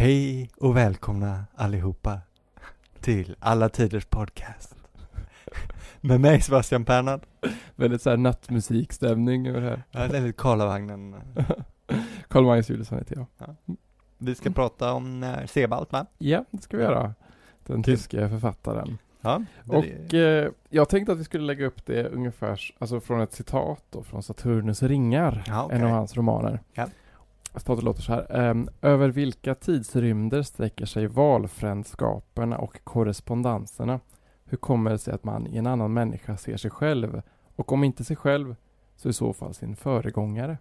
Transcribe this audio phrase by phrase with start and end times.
[0.00, 2.20] Hej och välkomna allihopa
[3.00, 4.76] till Alla Tiders Podcast.
[6.00, 7.20] Med mig Sebastian Pernad.
[7.76, 9.82] Väldigt såhär nattmusikstämning över det här.
[9.90, 11.14] Ja, det är lite Karlavagnen.
[12.28, 13.54] Karl Magnus Juliusson heter jag.
[14.18, 16.06] Vi ska prata om eh, Sebald va?
[16.18, 17.14] Ja, det ska vi göra.
[17.66, 17.96] Den Kul.
[17.96, 18.98] tyske författaren.
[19.20, 19.42] Ja.
[19.66, 23.84] Och eh, jag tänkte att vi skulle lägga upp det ungefär, alltså från ett citat
[23.90, 25.44] då, från Saturnus ringar.
[25.46, 25.78] Ja, okej.
[25.78, 26.60] En av hans romaner.
[26.72, 26.86] Ja.
[27.56, 28.36] Citatet låter så här.
[28.36, 34.00] ehm, över vilka tidsrymder sträcker sig valfrändskaperna och korrespondenserna?
[34.44, 37.22] Hur kommer det sig att man i en annan människa ser sig själv?
[37.56, 38.56] Och om inte sig själv,
[38.96, 40.58] så i så fall sin föregångare.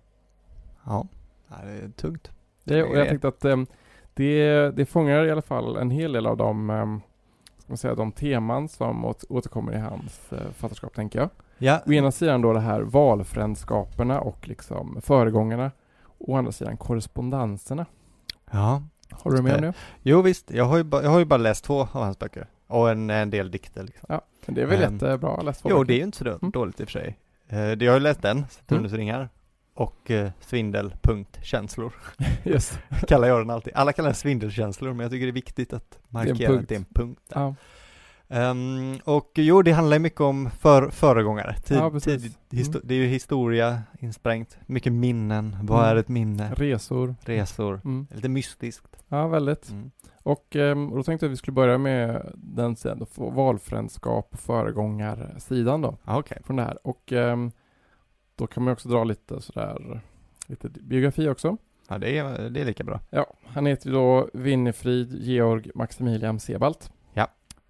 [0.86, 1.08] Ja.
[1.48, 2.32] det är tungt.
[2.64, 3.68] Det, och jag tänkte att ehm,
[4.14, 7.02] det, det fångar i alla fall en hel del av de, um,
[7.58, 11.30] ska man säga, de teman som åt, återkommer i hans författarskap, tänker jag.
[11.58, 15.72] Ja, Å ena sidan då det här valfrändskaperna och liksom föregångarna.
[16.20, 17.86] Å andra sidan korrespondenserna.
[18.52, 18.84] ja.
[19.12, 19.74] Har du med om det?
[20.04, 22.48] Jo visst, jag har, ju ba, jag har ju bara läst två av hans böcker.
[22.68, 24.06] Och en, en del dikter liksom.
[24.10, 26.52] Ja, men det är väl Ehm, jättebra läst Jo, det är ju inte så Mm.
[26.52, 27.18] dåligt i och för sig.
[27.48, 29.30] Eh, det- jag har ju läst den, Saturnus ringar.
[29.74, 31.94] Och eh, svindelpunktkänslor.
[32.44, 32.80] Just.
[33.08, 33.74] kallar jag den alltid.
[33.76, 36.62] Alla kallar den svindelkänslor, men jag tycker det är viktigt att markera punkt.
[36.64, 37.22] att det är en punkt.
[37.34, 37.56] Ja,
[38.30, 41.54] Ehm, och jo, det handlar ju mycket om för, föregångare.
[41.60, 42.82] Tid, Ja, tid, Mm.
[42.84, 45.58] Det är ju historia insprängt, mycket minnen.
[45.62, 45.92] Vad Mm.
[45.92, 46.52] är ett minne?
[46.56, 47.16] resor.
[47.26, 47.82] Resor.
[47.86, 48.08] Mm.
[48.12, 48.98] Lite mystiskt.
[49.08, 49.70] Ja, väldigt.
[49.70, 49.92] Mm.
[50.24, 55.82] Och ehm, då tänkte jag att vi skulle börja med den sidan, valfrändskap och föregångarsidan
[55.82, 55.98] då.
[56.06, 56.38] Ja, okej.
[56.46, 56.88] från det här.
[56.88, 57.52] Och ehm,
[58.36, 60.02] då kan man också dra lite sådär,
[60.48, 61.58] lite biografi också.
[61.90, 63.00] Ja, det är, det är lika bra.
[63.10, 66.78] Ja, han heter ju då Winifred Georg Maximilian Sebald.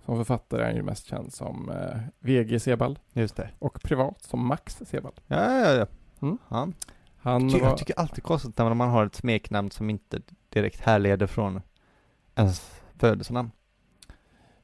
[0.09, 0.15] Ja.
[0.15, 3.49] Som författare är han ju mest känd som eh, VG Sebald Just det.
[3.59, 5.15] och privat som Max Sebald.
[5.27, 5.85] Ja, ja, ja.
[6.21, 6.37] Mm.
[6.49, 6.67] ja.
[7.21, 10.81] Han Ty- var, Jag tycker alltid konstigt när man har ett smeknamn som inte direkt
[10.81, 11.61] härleder från
[12.35, 13.51] ens födelsenamn.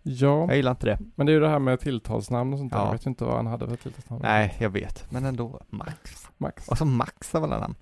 [0.04, 1.00] ja, Jag gillar inte det.
[1.16, 2.80] men det är ju det här med tilltalsnamn och sånt där.
[2.80, 2.86] Ja.
[2.86, 4.22] Jag vet ju inte vad han hade för tilltalsnamn.
[4.24, 5.12] Nej, jag vet.
[5.12, 6.30] Men ändå, Max.
[6.38, 6.68] Max.
[6.70, 7.76] Och så Max av alla namn.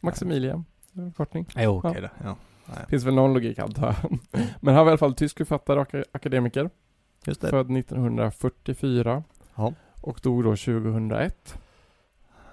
[0.00, 0.64] Maximilian.
[0.94, 1.46] är en Förkortning.
[1.56, 1.90] Jo, Ja.
[1.90, 2.08] okej då.
[2.24, 2.36] Ja.
[2.66, 2.86] Ja, ja.
[2.88, 4.18] Finns väl någon logik antar jag.
[4.60, 6.70] Men han var i alla fall tysk författare och ak- akademiker.
[7.28, 7.48] Just det.
[7.48, 9.22] Född 1944.
[9.54, 9.72] Ja.
[10.00, 11.58] Och dog då 2001.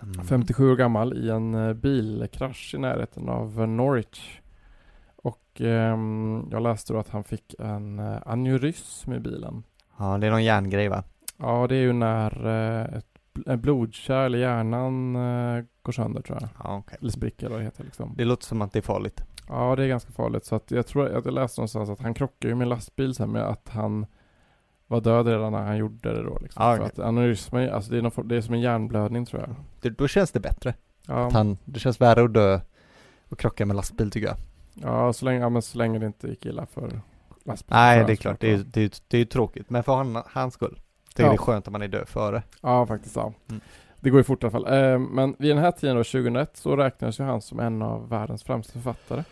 [0.03, 0.25] Mm.
[0.25, 4.39] 57 år gammal i en eh, bilkrasch i närheten av eh, Norwich.
[5.15, 9.63] Och ehm, jag läste då att han fick en uh, aneurysm i bilen.
[9.97, 11.03] Ja, det är någon järngrej va?
[11.37, 16.21] Ja, det är ju när eh, ett bl- ett blodkärl i hjärnan eh, går sönder
[16.21, 16.49] tror jag.
[16.63, 16.97] Ja, okej.
[17.01, 18.13] Eller spricker vad det heter liksom.
[18.17, 19.23] Det låter som att det är farligt.
[19.47, 20.45] Ja, det är ganska farligt.
[20.45, 23.31] Så att jag tror att jag läste någonstans att han krockade ju med lastbil sen
[23.31, 24.05] med att han
[24.87, 26.37] var död redan när han gjorde det då.
[26.41, 26.61] Liksom.
[26.63, 26.91] Ah, För okej.
[26.93, 29.55] att aneurysm, är- alltså det är, någon, det är som en hjärnblödning tror jag.
[29.81, 30.73] Det, då känns det bättre.
[31.07, 32.59] Ja, Att han, det känns värre att dö
[33.29, 34.37] och krocka med lastbil tycker jag.
[34.73, 37.01] ja, så, länge, ja men så länge det inte gick illa för
[37.45, 37.75] lastbil.
[37.75, 38.39] Nej, för det är klart.
[38.39, 39.69] Det är, det är, ju- det är ju tråkigt.
[39.69, 40.79] Men för han, hans skull.
[41.15, 41.31] Det är Ja.
[41.31, 42.43] det skönt om man är död före.
[42.61, 43.33] Ja, faktiskt ja.
[43.49, 43.61] Mm.
[43.99, 44.65] Det går ju fort i alla fall.
[44.67, 48.09] Eh, men vid den här tiden då, 2001, så räknas ju han som en av
[48.09, 49.23] världens främsta författare.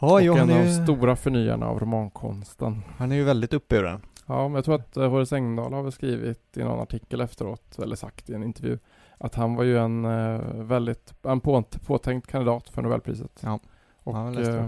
[0.00, 2.82] Ja, och jo, en av är de ju, stora förnyarna av romankonsten.
[2.96, 4.00] han är ju väldigt uppburen.
[4.30, 7.78] Ja, men jag tror att eh, Horace Engdahl har väl skrivit i någon artikel efteråt,
[7.78, 8.78] eller sagt i en intervju,
[9.18, 13.40] att han var ju en eh, väldigt, en på, påtänkt kandidat för Nobelpriset.
[13.42, 13.60] Ja.
[14.02, 14.66] Och Ja, det eh,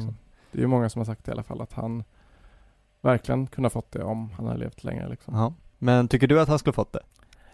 [0.53, 2.05] det är ju många som har sagt i alla fall att han
[3.01, 5.35] verkligen kunde ha fått det om han hade levt längre liksom.
[5.35, 5.55] Ja.
[5.79, 7.01] Men tycker du att han skulle fått det?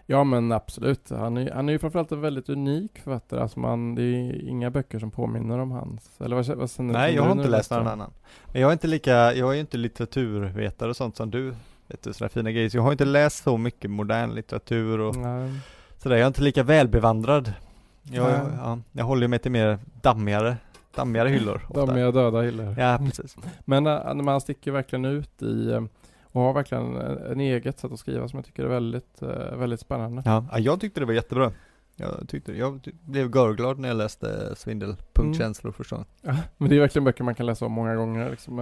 [0.05, 1.09] Ja men absolut.
[1.09, 3.41] Han är, han är ju framförallt en väldigt unik författare.
[3.41, 6.21] Alltså man, det är inga böcker som påminner om hans.
[6.21, 8.11] Eller vad, vad Nej, jag har inte läst någon annan.
[8.53, 11.55] Men jag är inte lika, jag är inte litteraturvetare och sånt som du.
[12.01, 12.69] Du, sådana fina grejer.
[12.69, 15.51] Så jag har inte läst så mycket modern litteratur och Nej.
[15.97, 16.15] sådär.
[16.15, 17.53] Jag är inte lika välbevandrad.
[18.03, 20.57] Jag, ja, jag håller mig till mer dammigare,
[20.95, 21.61] dammigare hyllor.
[21.69, 21.99] ofta.
[21.99, 22.75] Är döda hyllor.
[22.79, 23.35] Ja, precis.
[23.65, 25.83] Men äh, man sticker verkligen ut i äh,
[26.31, 29.21] och har verkligen en, en eget sätt att skriva som jag tycker är väldigt,
[29.53, 30.21] väldigt spännande.
[30.25, 31.51] Ja, ja, jag tyckte det var jättebra.
[31.95, 36.07] Jag tyckte, jag blev görglad när jag läste Svindelpunktkänslor första gången.
[36.21, 38.29] Ja, men det är verkligen böcker man kan läsa om många gånger.
[38.29, 38.59] Liksom.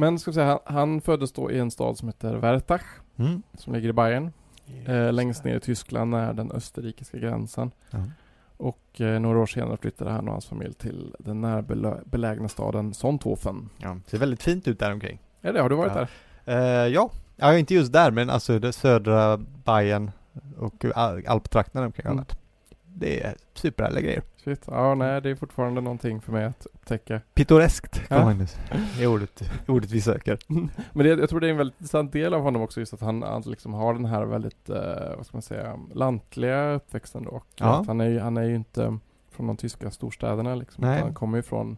[0.00, 2.82] Men ska vi säga, han, han föddes då i en stad som heter Wertach,
[3.18, 3.42] Mm.
[3.54, 4.32] som ligger i Bayern.
[4.86, 7.70] Eh, längst ner i Tyskland nära den österrikiska gränsen.
[7.90, 7.98] Ja.
[8.56, 13.68] Och eh, några år senare flyttade han och hans familj till den närbelägna staden Sonthofen.
[13.78, 15.18] ja, det ser väldigt fint ut där omkring.
[15.40, 16.06] Ja, det har du varit Ja.
[16.44, 16.82] där?
[16.84, 17.10] Eh, ja.
[17.36, 20.10] ja, inte just där men alltså det södra Bayern
[20.58, 22.24] och Al- alptrakterna omkring Mm.
[22.94, 24.22] Det är superhärliga grejer.
[24.44, 24.64] Shit.
[24.66, 27.20] Ja, nej, det är fortfarande någonting för mig att upptäcka.
[27.34, 28.16] Pittoreskt, Ja.
[28.16, 28.24] ja.
[28.24, 28.56] Magnus.
[28.96, 30.38] Det är ordet, ordet vi söker.
[30.92, 33.00] Men det, jag tror det är en väldigt intressant del av honom också, just att
[33.00, 37.30] han, han liksom har den här väldigt, eh, vad ska man säga, lantliga uppväxten då.
[37.30, 37.84] Och Ja.
[37.86, 38.98] han, är, ju- han är ju inte
[39.30, 41.00] från de tyska storstäderna liksom, Nej.
[41.00, 41.76] han kommer ju från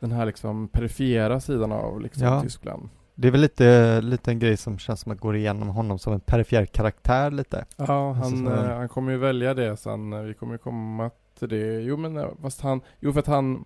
[0.00, 2.40] den här liksom perifera sidan av liksom Ja.
[2.42, 2.88] Tyskland.
[3.14, 6.12] Det är väl lite, lite en grej som känns som att går igenom honom som
[6.12, 7.64] en perifer karaktär lite.
[7.76, 10.26] Ja, han, Alltså, så- eh, han kommer ju välja det sen.
[10.26, 11.80] Vi kommer ju komma till det.
[11.80, 13.64] Jo men eh, fast han, jo för att han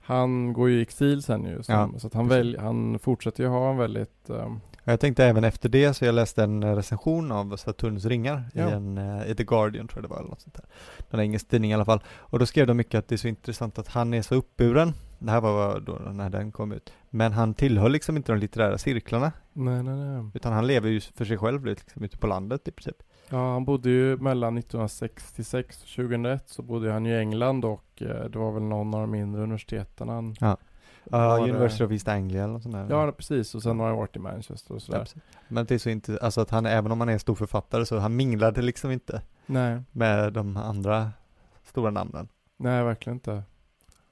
[0.00, 1.62] han går ju i exil sen ju.
[1.62, 4.50] Som, Ja, så att han, välj, han fortsätter ju ha en väldigt Och
[4.88, 8.68] Jag tänkte även efter det så jag läste en eh, recension av Saturns ringar Ja.
[8.68, 10.64] i, en, eh, i The Guardian tror jag det var eller något sånt där.
[11.10, 12.00] Någon engelsk tidning i alla fall.
[12.08, 14.92] Och då skrev de mycket att det är så intressant att han är så uppburen.
[15.18, 16.92] Det här var då när den kom ut.
[17.10, 19.32] Men han tillhör liksom inte de litterära cirklarna.
[19.52, 20.30] Nej nej nej.
[20.34, 22.96] Utan han lever ju för sig själv liksom ute på landet i princip.
[23.30, 28.02] Ja, han bodde ju mellan 1966 och 2001 så bodde han ju i England och
[28.02, 30.56] eh, det var väl någon av de mindre universiteten han Ja.
[31.10, 32.86] Ja, eh, University of East Anglia eller något sånt där.
[32.90, 33.54] Ja, precis.
[33.54, 34.98] Och sen har han varit i Manchester och Ja, sådär.
[34.98, 35.22] precis.
[35.48, 37.98] Men det är så inte, alltså att han, även om han är stor författare så
[37.98, 41.10] han minglade liksom inte Nej, med de andra
[41.64, 42.28] stora namnen.
[42.56, 43.42] nej verkligen inte.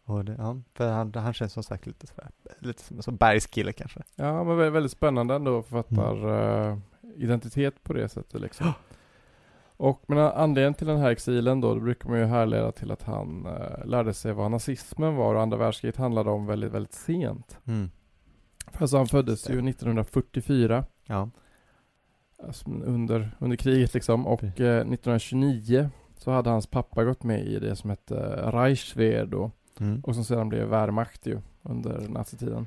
[0.06, 3.72] Och det, ja, för han, han känns som sagt lite sådär, lite som en bergskille
[3.72, 4.00] kanske.
[4.16, 6.28] Ja, men vä- väldigt spännande ändå författar
[6.70, 6.78] eh,
[7.16, 8.66] identitet på det sättet liksom.
[9.76, 13.02] Och men anledningen till den här exilen då, det brukar man ju härleda till att
[13.02, 17.58] han eh, lärde sig vad nazismen var och andra världskriget handlade om väldigt, väldigt sent.
[17.64, 17.90] Mm.
[18.72, 19.52] För alltså han föddes det.
[19.52, 21.30] ju 1944, Ja.
[22.42, 24.48] alltså under, under kriget liksom, och eh,
[24.80, 28.14] 1929 så hade hans pappa gått med i det som hette
[28.52, 29.50] Reichswehr då,
[29.80, 30.00] Mm.
[30.00, 32.66] och som sedan blev Wehrmacht ju under nazitiden.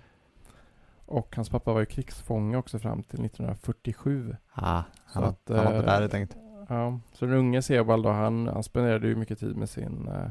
[1.06, 4.36] Och hans pappa var ju krigsfånge också fram till 1947.
[4.54, 6.38] Ah, han, att, han var på eh, där helt enkelt.
[6.68, 10.30] Ja, så den unge Sebald då, han, han spenderade ju mycket tid med sin, eh,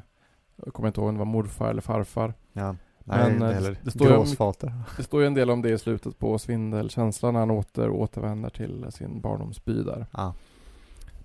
[0.65, 2.35] jag kommer inte ihåg om det var morfar eller farfar.
[2.53, 2.77] Ja.
[3.09, 4.73] Nej, Men, eh, det står ju Gråsfater.
[4.97, 8.51] Det står ju en del om det i slutet på Svindelkänslan när han åter, återvänder
[8.51, 10.07] till sin barndomsby där.
[10.11, 10.35] Ja.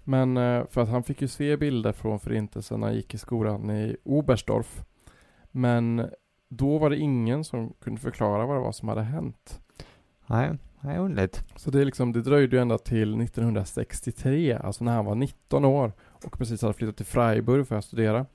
[0.03, 3.17] Men eh, för att han fick ju se bilder från förintelsen när han gick i
[3.17, 4.83] skolan i Oberstdorf.
[5.51, 6.09] Men
[6.49, 9.61] då var det ingen som kunde förklara vad det var som hade hänt.
[10.27, 11.43] Nej, nej underligt.
[11.55, 15.65] Så det, är liksom, det dröjde ju ända till 1963, alltså när han var 19
[15.65, 15.91] år
[16.25, 18.25] och precis hade flyttat till Freiburg för att studera,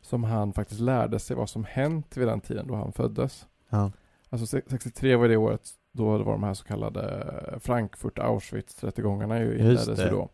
[0.00, 3.46] som han faktiskt lärde sig vad som hänt vid den tiden då han föddes.
[3.70, 3.90] Ja.
[4.30, 5.60] Alltså se- 63 var det året
[5.92, 7.24] då det var de här så kallade
[7.60, 10.28] Frankfurt-Auschwitz-rättegångarna ju inleddes ju då.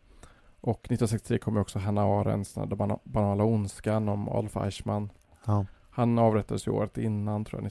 [0.60, 5.10] Och 1963 kom ju också Hanna Arendts den bana- banala ondskan om Adolf Eichmann.
[5.46, 5.66] Ja.
[5.90, 7.64] Han avrättades ju året innan tror jag,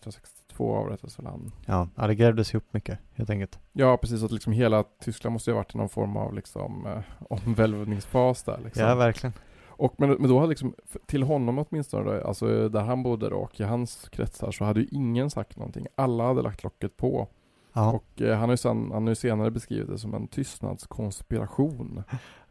[0.60, 1.52] 1962 avrättades väl han.
[1.66, 1.88] Ja.
[1.96, 3.60] ja, det grävdes ihop mycket helt enkelt.
[3.74, 4.24] Ja, precis.
[4.24, 8.44] Att liksom hela Tyskland måste ju ha varit i någon form av liksom eh, omvälvningsfas
[8.44, 8.84] där liksom.
[8.84, 9.34] Ja, verkligen.
[9.68, 10.74] Och men, men då hade liksom,
[11.06, 14.80] till honom åtminstone då, alltså där han bodde då och i hans kretsar så hade
[14.80, 15.88] ju ingen sagt någonting.
[15.96, 17.28] Alla hade lagt locket på.
[17.74, 20.28] Ja, Och eh, han har ju sen, han har ju senare beskrivit det som en
[20.28, 22.04] tystnadskonspiration.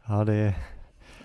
[0.05, 0.55] ja det,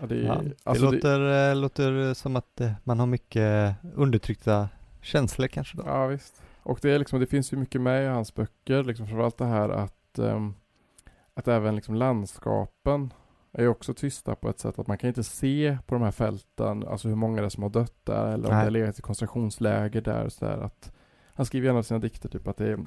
[0.00, 3.74] Ja, det, ja, det, alltså det- låter, eh, låter som att eh, man har mycket
[3.94, 4.68] undertryckta
[5.00, 5.82] känslor kanske då.
[5.86, 6.42] Ja visst.
[6.64, 9.46] Och det är liksom, det finns ju mycket med i hans böcker, liksom framförallt det
[9.46, 10.54] här att, ehm,
[11.34, 13.12] att även liksom landskapen
[13.52, 16.86] är också tysta på ett sätt att man kan inte se på de här fälten,
[16.88, 18.58] alltså hur många det är som har dött där eller om Nej.
[18.58, 20.92] det har legat i koncentrationsläger där och så där att
[21.34, 22.78] Han skriver i sina dikter typ att det är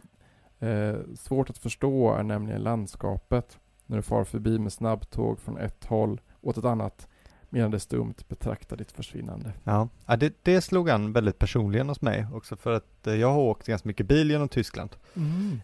[0.60, 5.86] eh, svårt att förstå är nämligen landskapet när du far förbi med snabbtåg från ett
[5.86, 7.08] håll åt ett annat
[7.50, 9.54] medan det stumt betraktar ditt försvinnande.
[9.63, 13.32] Ja, ja det, det slog an väldigt personligen hos mig också för att eh, jag
[13.34, 14.89] har åkt ganska mycket bil genom Tyskland.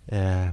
[0.05, 0.49] Eh,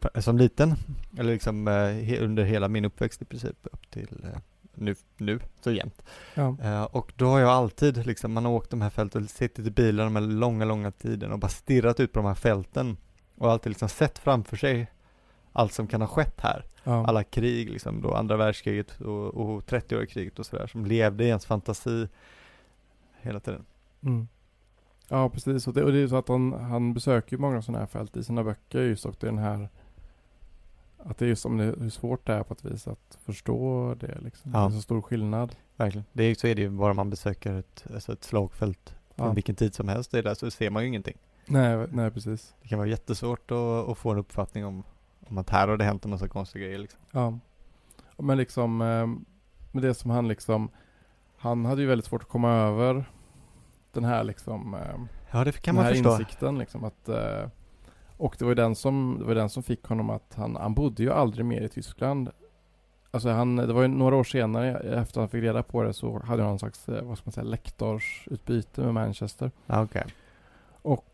[0.00, 0.74] p- som liten,
[1.18, 4.40] eller liksom eh, under hela min uppväxt i princip upp till eh,
[4.74, 6.02] nu, nu, så jämt.
[6.34, 6.56] Ja.
[6.62, 9.70] Eh, och då har jag alltid liksom, man har åkt de här fälten, suttit i
[9.70, 12.96] bilen de här långa, långa tiden och bara stirrat ut på de här fälten
[13.38, 14.90] och alltid liksom sett framför sig
[15.52, 16.64] allt som kan ha skett här.
[16.84, 17.06] Ja.
[17.06, 21.28] Alla krig, liksom då andra världskriget och, och 30-åriga kriget och sådär som levde i
[21.28, 22.08] ens fantasi
[23.20, 23.64] hela tiden.
[24.02, 24.28] Mm.
[25.08, 25.66] Ja, precis.
[25.66, 28.24] Och det, och det är så att han, han besöker många sådana här fält i
[28.24, 29.68] sina böcker just och det är den här
[31.04, 33.94] att det är just om det, hur svårt det är på ett vis att förstå
[34.00, 34.50] det liksom.
[34.54, 34.60] Ja.
[34.60, 35.56] Det är så stor skillnad.
[35.76, 36.04] Verkligen.
[36.12, 39.32] Det är, så är det ju bara man besöker ett, alltså ett slagfält från Ja.
[39.32, 41.16] vilken tid som helst det är där så ser man ju ingenting.
[41.46, 42.54] Nej, nej precis.
[42.62, 44.82] Det kan vara jättesvårt att, att få en uppfattning om,
[45.32, 47.00] om att här har det hänt en massa konstiga grejer liksom.
[47.10, 47.38] Ja.
[48.16, 49.06] Men liksom, eh,
[49.72, 50.68] med det som han liksom,
[51.36, 53.04] han hade ju väldigt svårt att komma över
[53.92, 54.80] den här liksom, eh,
[55.30, 56.10] Ja, det kan den man här förstå.
[56.12, 57.48] insikten liksom att eh,
[58.16, 60.74] och det var ju den som, det var den som fick honom att han, han
[60.74, 62.30] bodde ju aldrig mer i Tyskland.
[63.10, 66.22] Alltså han, det var ju några år senare efter han fick reda på det så
[66.24, 69.50] hade han någon slags, vad ska man säga, lektorsutbyte med Manchester.
[69.66, 70.04] Ja, okej.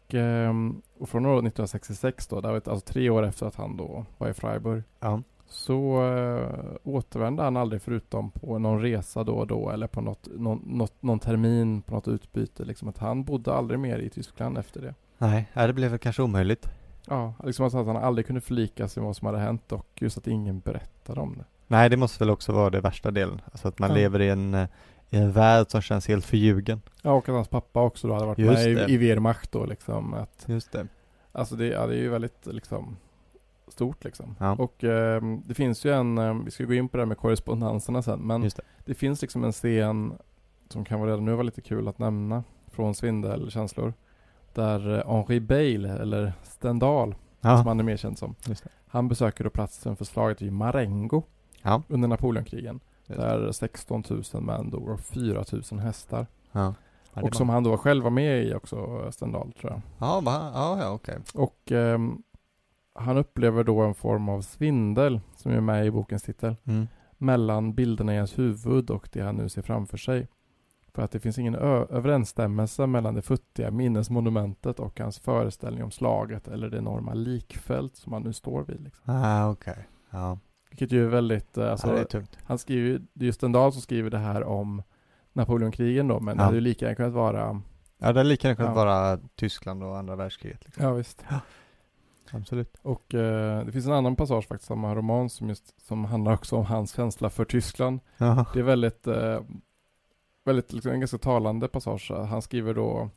[0.09, 3.55] Och, ehm, och från år 1966 då, det var ett- alltså tre år efter att
[3.55, 5.23] han då var i Freiburg, Ja.
[5.47, 6.49] så äh,
[6.85, 11.03] återvände han aldrig förutom på någon resa då och då eller på något, någon, något,
[11.03, 12.65] någon termin på något utbyte.
[12.65, 14.95] Liksom att han bodde aldrig mer i Tyskland efter det.
[15.19, 16.67] Nej, det blev väl kanske omöjligt.
[17.09, 20.19] Ja, liksom att han aldrig kunde förlika sig med vad som hade hänt och just
[20.19, 21.45] att ingen berättade om det.
[21.67, 23.41] Nej, det måste väl också vara det värsta delen.
[23.45, 23.97] Alltså att man Ja.
[23.97, 24.69] lever i en, eh,
[25.11, 26.81] i en värld som känns helt förljugen.
[27.03, 28.87] Ja, och att hans pappa också då hade varit Just med det.
[28.87, 30.15] i, i Wehrmacht då liksom.
[30.15, 30.87] Att, Just det.
[31.33, 32.97] alltså det, ja, det är ju väldigt liksom
[33.69, 34.37] stort liksom.
[34.39, 34.53] Ja.
[34.53, 37.19] Och ehm, det finns ju en, ehm, vi ska gå in på det här med
[37.19, 38.61] korrespondenserna sen, men det.
[38.85, 40.13] det finns liksom en scen
[40.69, 43.93] som kan vara redan nu vara lite kul att nämna från Svindelkänslor.
[44.55, 48.35] Där eh, Henri Bale, eller Stendhal, som Ja, han är mer känd som.
[48.87, 51.23] Han besöker då platsen för slaget vid Marengo
[51.63, 52.81] Ja, under Napoleonkrigen.
[53.17, 54.03] Där 16
[54.35, 56.27] 000 män dog och 4 000 hästar.
[56.53, 56.75] Ja.
[57.15, 59.81] Ja, och som han då själv var med i också, Stendhal tror jag.
[59.99, 60.51] Ja, va?
[60.55, 61.19] ja, ja okej.
[61.35, 62.23] Och ehm,
[62.95, 66.89] han upplever då en form av svindel, som är med i bokens titel, Mm.
[67.19, 70.29] mellan bilderna i hans huvud och det han nu ser framför sig.
[70.95, 76.49] För att det finns ingen överensstämmelse mellan det futtiga minnesmonumentet och hans föreställning om slaget
[76.49, 78.81] eller det enorma likfält som han nu står vid.
[78.81, 79.15] Liksom.
[79.15, 79.89] Ah, okej.
[80.11, 80.39] Ja,
[80.71, 82.39] Vilket ju är väldigt, eh, alltså, ja, det är tungt.
[82.45, 84.83] han skriver ju, det är Stendhal som skriver det här om
[85.33, 86.45] Napoleonkrigen då, men det Ja.
[86.45, 87.39] hade ju lika gärna kunnat vara,
[87.99, 88.85] Ja, det hade lika gärna kunnat Ja.
[88.85, 90.65] vara Tyskland och andra världskriget.
[90.65, 90.85] Liksom.
[90.85, 91.25] ja visst.
[92.33, 92.77] Absolut.
[92.83, 96.57] Och eh, det finns en annan passage faktiskt, samma roman som, just, som handlar också
[96.57, 98.01] om hans känsla för Tyskland.
[98.17, 98.47] Jaha.
[98.55, 99.41] Det är väldigt, eh,
[100.45, 102.13] väldigt liksom, en ganska talande passage.
[102.29, 103.11] Han skriver då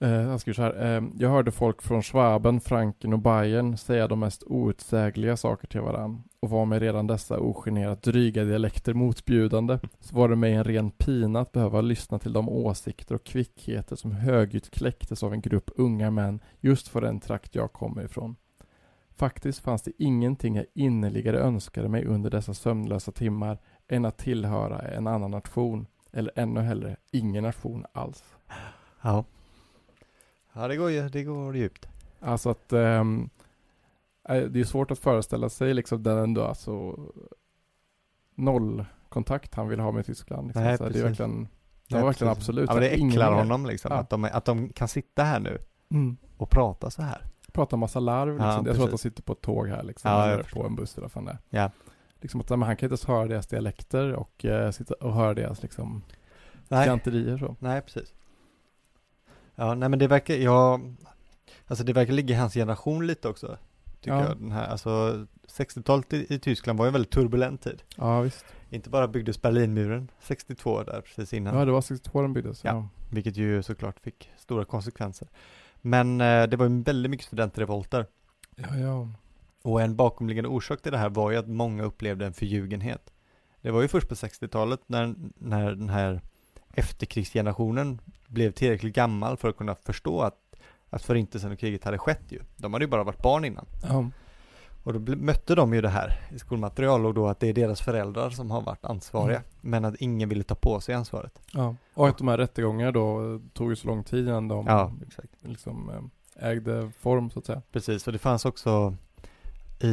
[0.00, 0.96] eh, han skriver så här.
[0.96, 5.80] Eh, jag hörde folk från Schwaben, Franken och Bayern säga de mest outsägliga saker till
[5.80, 6.22] varandra.
[6.40, 10.90] Och var med redan dessa ogenerat dryga dialekter motbjudande så var det mig en ren
[10.90, 15.70] pina att behöva lyssna till de åsikter och kvickheter som högljutt kläcktes av en grupp
[15.76, 18.36] unga män just för den trakt jag kommer ifrån.
[19.16, 24.78] Faktiskt fanns det ingenting jag innerligare önskade mig under dessa sömnlösa timmar än att tillhöra
[24.78, 28.24] en annan nation, eller ännu hellre ingen nation alls.
[29.02, 29.24] Ja.
[30.58, 31.88] Ja, det går ju, det går djupt.
[32.20, 33.04] Alltså att eh,
[34.28, 36.98] det är svårt att föreställa sig liksom den ändå alltså
[38.34, 40.46] nollkontakt han vill ha med Tyskland.
[40.46, 40.62] Liksom.
[40.62, 41.04] Nej, så det är precis.
[41.04, 41.48] verkligen,
[41.88, 42.42] det var verkligen precis.
[42.42, 42.68] absolut.
[42.68, 43.92] Ja, men det äcklar honom liksom.
[43.92, 43.98] Ja.
[43.98, 45.58] Att, de, att de kan sitta här nu
[45.90, 46.16] Mm.
[46.36, 47.22] och prata så här.
[47.52, 48.46] Prata massa larv liksom.
[48.46, 49.00] Ja, jag tror att de precis.
[49.00, 50.10] sitter på ett tåg här liksom.
[50.10, 51.38] Ja, eller på en buss eller vad fan det är.
[51.50, 51.70] Ja.
[52.20, 55.34] Liksom att men han kan inte ens höra deras dialekter och uh, sitta och höra
[55.34, 56.02] deras liksom
[56.68, 56.86] Nej.
[56.86, 57.56] ganterier så.
[57.58, 58.14] Nej, precis.
[59.60, 60.80] Ja, nej men det verkar, ja,
[61.66, 63.58] alltså det verkar ligga i hans generation lite också.
[64.00, 64.24] Tycker Ja.
[64.28, 64.38] jag.
[64.38, 67.82] Den här, alltså 60-talet i, i Tyskland var ju en väldigt turbulent tid.
[67.96, 68.44] Ja visst.
[68.70, 71.58] Inte bara byggdes Berlinmuren 62 där precis innan.
[71.58, 72.64] Ja det var 62 den byggdes.
[72.64, 72.70] Ja.
[72.70, 72.88] Ja.
[73.10, 75.28] Vilket ju såklart fick stora konsekvenser.
[75.80, 78.06] Men eh, det var ju väldigt mycket studentrevolter.
[78.56, 79.08] Ja, ja.
[79.62, 83.12] Och en bakomliggande orsak till det här var ju att många upplevde en förljugenhet.
[83.60, 86.20] Det var ju först på 60-talet när, när den här
[86.78, 90.34] efterkrigsgenerationen blev tillräckligt gammal för att kunna förstå att,
[90.90, 92.40] att förintelsen och kriget hade skett ju.
[92.56, 93.66] De hade ju bara varit barn innan.
[93.88, 94.10] ja.
[94.82, 97.80] Och då mötte de ju det här i skolmaterial och då att det är deras
[97.80, 99.36] föräldrar som har varit ansvariga.
[99.38, 99.48] Mm.
[99.60, 101.38] Men att ingen ville ta på sig ansvaret.
[101.52, 101.74] Ja.
[101.94, 105.28] Och att de här rättegångarna då tog ju så lång tid innan de Ja, exakt.
[105.40, 107.62] liksom eh, ägde form så att säga.
[107.72, 108.94] Precis, och det fanns också
[109.80, 109.86] i,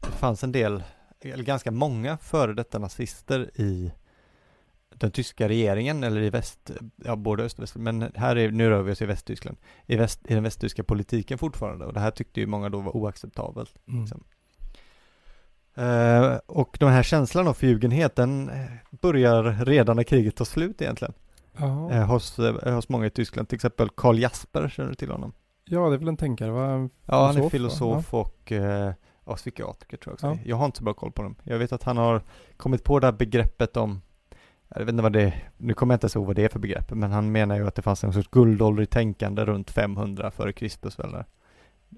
[0.00, 0.82] det fanns en del,
[1.20, 3.92] eller ganska många före detta nazister i
[4.94, 8.68] den tyska regeringen eller i väst, ja både öst och väst, men här är, nu
[8.68, 12.10] rör vi oss i Västtyskland, i, väst, i den västtyska politiken fortfarande och det här
[12.10, 13.74] tyckte ju många då var oacceptabelt.
[13.88, 14.00] Mm.
[14.00, 14.24] Liksom.
[15.74, 20.82] Eh, och den här känslan av förljugenhet, den eh, börjar redan när kriget tar slut
[20.82, 21.14] egentligen.
[21.56, 21.92] Jaha.
[21.92, 25.32] Eh, hos, eh, hos många i Tyskland, till exempel Karl Jasper, känner du till honom?
[25.64, 26.70] Ja, det är väl en tänkare va?
[26.70, 28.18] En Ja, han är Filosof, va?
[28.18, 28.92] och eh,
[29.26, 30.26] ja, psykiatriker tror jag också.
[30.26, 30.48] Ja.
[30.48, 31.36] Jag har inte så bra koll på dem.
[31.42, 32.22] Jag vet att han har
[32.56, 34.02] kommit på det här begreppet om,
[34.68, 36.48] jag vet inte vad det är, nu kommer jag inte ens ihåg vad det är
[36.48, 39.70] för begrepp, men han menar ju att det fanns en sorts guldålder i tänkande runt
[39.70, 41.24] 500 före Kristus eller,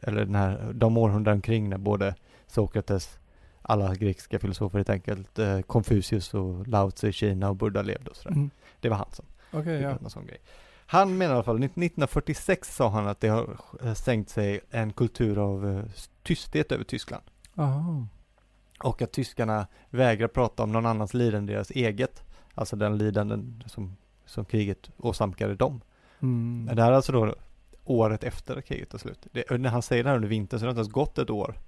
[0.02, 2.14] eller den här, de århundraden kring när både
[2.46, 3.18] Sokrates,
[3.62, 8.10] alla grekiska filosofer helt enkelt, eh, Konfucius och Lao Tzu i Kina och Buddha levde
[8.10, 8.37] och sådär.
[8.37, 8.50] Mm.
[8.80, 9.96] Det var han som Okej, ja.
[10.00, 10.38] någon sån grej.
[10.87, 14.92] Han menar i alla fall, 1946 sa han att det har eh, sänkt sig en
[14.92, 15.84] kultur av eh,
[16.22, 17.25] tysthet över Tyskland.
[17.56, 18.06] Aha.
[18.82, 22.22] Och att tyskarna vägrar prata om någon annans lidande än deras eget.
[22.58, 23.96] Alltså den lidanden som,
[24.26, 25.80] som kriget åsamkade dem.
[26.20, 26.64] Mm.
[26.64, 27.34] Men Det här är alltså då
[27.84, 29.26] året efter kriget är slut.
[29.32, 31.30] Det, när han säger det här under vintern så har det inte ens gått ett
[31.30, 31.58] år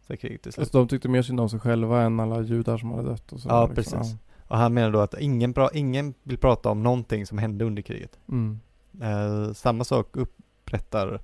[0.00, 0.58] sedan kriget är slut.
[0.58, 3.40] Alltså, de tyckte mer synd om sig själva än alla judar som hade dött och
[3.40, 3.48] så.
[3.48, 3.98] Ja, liksom.
[3.98, 4.16] precis.
[4.48, 7.82] Och han menar då att ingen, pra, ingen vill prata om någonting som hände under
[7.82, 8.18] kriget.
[8.28, 8.60] Mm.
[9.02, 11.20] Eh, samma sak upprättar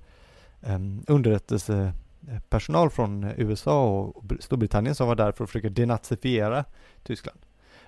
[0.61, 6.65] eh, personal från USA och Storbritannien som var där för att försöka denazifiera
[7.03, 7.39] Tyskland.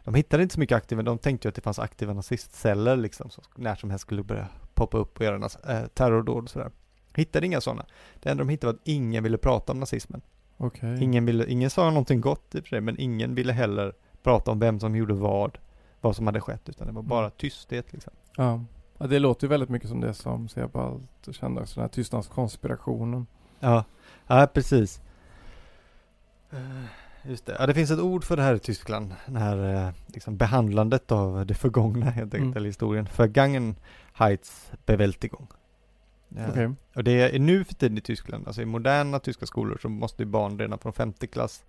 [0.07, 3.29] De hittade inte så mycket aktiva, de tänkte ju att det fanns aktiva nazistceller liksom
[3.29, 6.71] som när som helst skulle börja poppa upp och göra äh, terrordåd och sådär.
[7.15, 7.85] Hittade inga sådana.
[8.19, 10.21] Det enda de hittade var att ingen ville prata om nazismen.
[10.57, 11.03] Okay.
[11.03, 14.51] Ingen, ville, ingen sa någonting gott i och för sig, men ingen ville heller prata
[14.51, 15.57] om vem som gjorde vad,
[16.01, 17.31] vad som hade skett, utan det var bara mm.
[17.37, 18.13] tysthet liksom.
[18.37, 18.63] Ja.
[18.97, 23.27] ja, det låter ju väldigt mycket som det som Sebald kände, den här tystnadskonspirationen.
[23.59, 23.83] Ja,
[24.27, 25.01] ja precis.
[27.27, 27.55] Uh, just det.
[27.59, 31.11] Ja, det finns ett ord för det här i Tyskland, den här uh, liksom behandlandet
[31.11, 32.57] av det förgångna helt enkelt, mm.
[32.57, 33.09] eller historien.
[33.17, 35.47] Vergangenheitsbewältigung.
[36.29, 36.49] Ja.
[36.49, 36.69] Okay.
[36.95, 40.23] Och det är nu för tiden i Tyskland, alltså i moderna tyska skolor så måste
[40.23, 41.65] ju barn redan från femte klass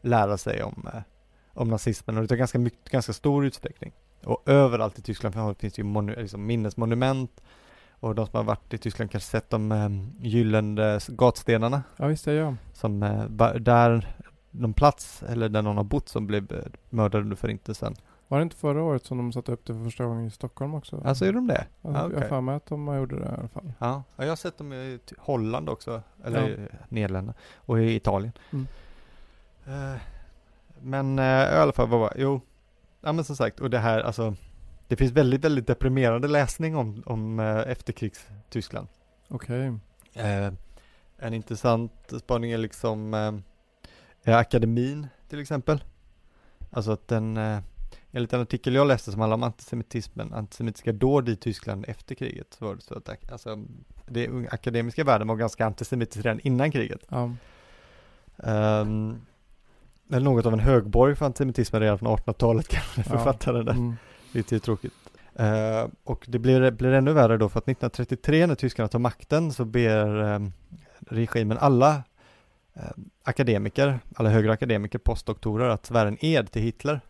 [0.00, 1.00] lära sig om, eh,
[1.52, 3.92] om nazismen och det tar ganska, mycket, ganska stor utsträckning.
[4.24, 7.40] Och överallt i Tyskland finns det ju monu, liksom minnesmonument
[8.00, 9.88] och de som har varit i Tyskland kanske sett de eh,
[10.26, 11.82] gyllene gatstenarna.
[11.96, 12.54] Ja visst, ja.
[12.72, 13.24] Som eh,
[13.60, 14.16] där
[14.58, 16.58] någon plats eller där någon har bott som blev eh,
[16.90, 17.96] mördad under förintelsen.
[18.28, 20.74] Var det inte förra året som de satte upp det för första gången i Stockholm
[20.74, 21.02] också?
[21.04, 21.66] Alltså är de det?
[21.82, 22.10] Ah, okay.
[22.14, 23.72] Jag har för mig att de gjorde det i alla fall.
[23.78, 26.78] Ja, jag har sett dem i Holland också, eller ja.
[26.88, 28.32] Nederländerna och i Italien.
[28.52, 28.66] Mm.
[29.68, 29.96] Uh,
[30.80, 32.40] men uh, i alla fall, vad var Jo,
[33.00, 34.34] ja men som sagt, och det här alltså
[34.88, 38.88] Det finns väldigt, väldigt deprimerande läsning om, om uh, efterkrigs-Tyskland.
[39.28, 39.70] Okej.
[40.14, 40.50] Okay.
[41.18, 43.14] en intressant spaning är liksom
[44.34, 45.84] akademin till exempel.
[46.70, 47.38] Alltså att den
[48.16, 52.46] Enligt en artikel jag läste som handlar om antisemitismen, antisemitiska dåd i Tyskland efter kriget,
[52.58, 53.58] så var det så att alltså,
[54.06, 57.00] det akademiska världen var ganska antisemitisk redan innan kriget.
[57.08, 57.30] Ja.
[58.36, 59.20] Um,
[60.10, 63.72] eller något av en högborg för antisemitismen redan från 1800-talet kanske författaren där.
[63.72, 63.96] Mm.
[64.32, 64.92] Lite tråkigt.
[65.40, 69.52] Uh, och det blir, blir ännu värre då för att 1933 när tyskarna tar makten
[69.52, 70.52] så ber um,
[71.00, 72.02] regimen alla
[72.76, 72.82] uh,
[73.24, 77.00] akademiker, alla högre akademiker, postdoktorer att svära en ed till Hitler.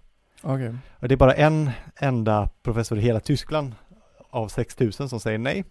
[0.43, 0.75] Okay.
[1.01, 3.75] Och det är bara en enda professor i hela Tyskland
[4.31, 5.65] av 6000 som säger nej.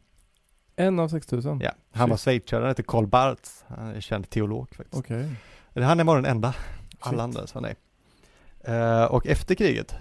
[0.75, 1.60] En av 6000?
[1.63, 4.99] Ja, han var schweizare, han heter Karl Barth, han är känd teolog faktiskt.
[4.99, 5.25] Okay.
[5.73, 6.55] Han är bara den enda,
[6.99, 7.75] alla andra sa nej.
[8.69, 9.95] Uh, och efter kriget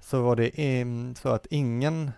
[0.00, 2.10] så var det så att ingen,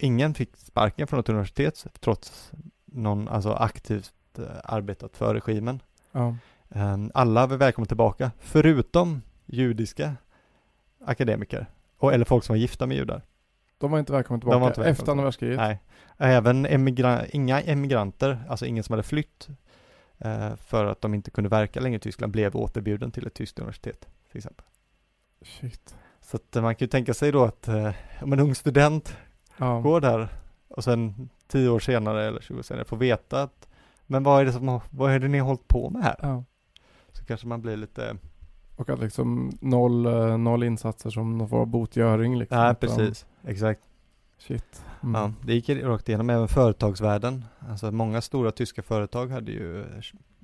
[0.00, 2.52] ingen fick sparken från något universitet trots
[2.84, 5.80] någon, alltså aktivt uh, arbetat för regimen.
[6.16, 6.36] Ja.
[6.68, 10.16] Um, alla var välkomna tillbaka, förutom judiska
[11.04, 11.66] akademiker,
[11.98, 13.22] och, eller folk som var gifta med judar.
[13.78, 14.90] De var inte välkomna tillbaka inte välkomna.
[14.90, 15.56] efter andra världskriget?
[15.56, 15.80] Nej.
[16.18, 19.48] Även emigra inga emigranter, alltså ingen som hade flytt
[20.18, 23.58] eh, för att de inte kunde verka längre i Tyskland, blev återbjuden till ett tyskt
[23.58, 24.66] universitet, till exempel.
[25.42, 25.96] Shit.
[26.20, 27.90] Så att man kan ju tänka sig då att eh,
[28.22, 29.16] om en ung student
[29.56, 29.80] ja.
[29.80, 30.28] går där
[30.68, 33.65] och sen tio år senare eller 20 år senare får veta att
[34.06, 36.16] men vad är det som, vad är det ni har hållit på med här?
[36.22, 36.44] Ja.
[37.12, 38.16] Så kanske man blir lite
[38.76, 42.58] och att liksom noll, eh, noll insatser som någon form av botgöring liksom.
[42.58, 43.26] Nej, precis.
[43.44, 43.80] Exakt.
[44.38, 44.84] Shit.
[45.02, 45.14] Mm.
[45.14, 47.44] Ja, det gick rakt igenom även företagsvärlden.
[47.70, 49.84] Alltså många stora tyska företag hade ju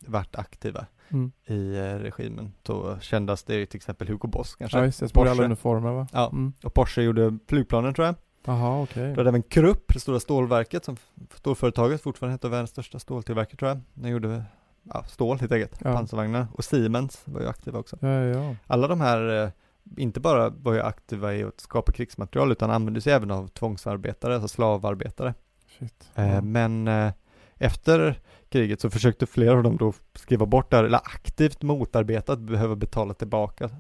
[0.07, 1.33] varit aktiva mm.
[1.47, 2.53] i eh, regimen.
[2.63, 4.79] Då kändes det till exempel Hugo Boss kanske.
[4.79, 5.13] Ja, just det.
[5.13, 5.31] Porsche.
[5.31, 6.07] alla uniformer va?
[6.13, 6.53] Ja, mm.
[6.63, 8.15] och Porsche gjorde flygplanen tror jag.
[8.45, 9.03] Jaha, okej.
[9.03, 9.15] Okay.
[9.15, 10.97] Då hade även Krupp, det stora stålverket, som
[11.35, 13.81] storföretaget fortfarande heter världens största ståltillverkare tror jag.
[13.95, 14.45] Den gjorde
[14.83, 15.95] ja, stål helt enkelt, ja.
[15.95, 16.47] pansarvagnar.
[16.53, 17.99] Och Siemens var ju aktiva också.
[18.01, 18.57] Ja, ja.
[18.67, 19.51] Alla de här, eh,
[19.97, 24.49] inte bara var ju aktiva i att skapa krigsmaterial, utan användes även av tvångsarbetare, alltså
[24.49, 25.35] slavarbetare.
[25.79, 26.11] Shit.
[26.15, 27.13] Eh, men eh,
[27.57, 32.33] efter kriget så försökte flera av dem då skriva bort det här, eller aktivt motarbeta
[32.33, 33.71] att behöva betala tillbaka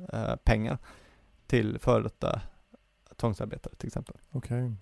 [0.45, 0.79] pengar
[1.47, 2.41] till före detta
[3.23, 4.17] tvångsarbetare till exempel.
[4.31, 4.65] Okej.
[4.65, 4.77] Okay.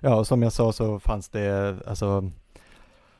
[0.00, 2.30] Ja, och som jag sa så fanns det, alltså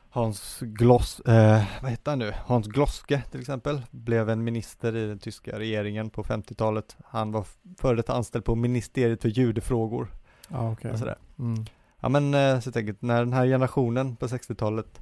[0.09, 2.33] Hans Gloss, eh, vad heter han nu?
[2.45, 6.97] Hans Gloske till exempel blev en minister i den tyska regeringen på 50-talet.
[7.05, 7.45] Han var
[7.77, 10.07] före detta anställd på ministeriet för judefrågor.
[10.49, 10.91] Ah, okay.
[10.91, 11.17] och sådär.
[11.39, 11.65] Mm.
[11.99, 15.01] Ja men eh, så jag när den här generationen på 60-talet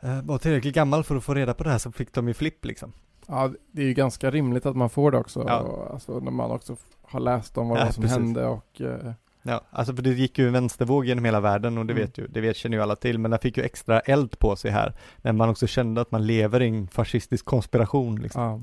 [0.00, 2.34] eh, var tillräckligt gammal för att få reda på det här så fick de ju
[2.34, 2.92] flipp liksom.
[3.26, 5.44] Ja, det är ju ganska rimligt att man får det också.
[5.48, 5.88] Ja.
[5.92, 8.18] Alltså när man också har läst om vad ja, som precis.
[8.18, 9.12] hände och eh,
[9.48, 12.04] Ja, alltså för det gick ju en vänstervåg genom hela världen och det mm.
[12.04, 14.56] vet ju, det vet, känner ju alla till, men den fick ju extra eld på
[14.56, 18.42] sig här, när man också kände att man lever i en fascistisk konspiration liksom.
[18.42, 18.60] Ja.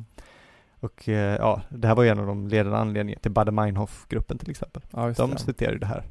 [0.80, 4.52] Och eh, ja, det här var ju en av de ledande anledningarna till Baader-Meinhof-gruppen till
[4.52, 4.82] exempel.
[4.92, 6.04] Ja, de citerade det här.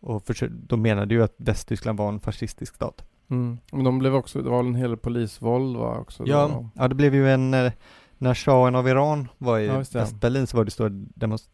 [0.00, 3.04] Och för, de menade ju att Västtyskland var en fascistisk stat.
[3.30, 3.58] Mm.
[3.72, 6.22] Men de blev också, det var en hel polisvåld va också?
[6.26, 7.72] Ja, ja det blev ju en eh,
[8.20, 10.90] när shahen av Iran var i ja, Västberlin så var det stora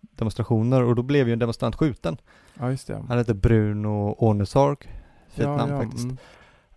[0.00, 2.16] demonstrationer och då blev ju en demonstrant skjuten.
[2.54, 3.04] Ja, just det.
[3.08, 4.78] Han hette Bruno Ornesarg,
[5.28, 6.04] fint ja, namn ja, faktiskt.
[6.04, 6.16] Mm.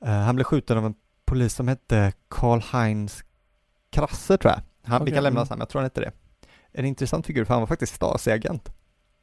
[0.03, 0.93] Uh, han blev skjuten av en
[1.25, 3.23] polis som hette Karl-Heinz
[3.89, 4.62] Krasse tror jag.
[4.83, 5.49] Han, Vi Okej, kan lämna mm.
[5.49, 6.12] honom, jag tror han hette det.
[6.71, 8.71] En intressant figur, för han var faktiskt Stasi-agent.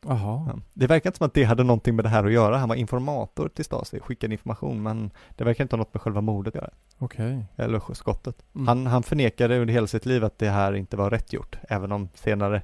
[0.08, 0.44] Jaha.
[0.48, 0.58] Ja.
[0.74, 2.56] Det verkar inte som att det hade någonting med det här att göra.
[2.58, 6.20] Han var informator till Stasi, skickade information, men det verkar inte ha något med själva
[6.20, 6.70] mordet att göra.
[6.98, 7.44] Okej.
[7.56, 8.42] Eller skottet.
[8.54, 8.68] Mm.
[8.68, 11.92] Han, han förnekade under hela sitt liv att det här inte var rätt gjort, även
[11.92, 12.62] om senare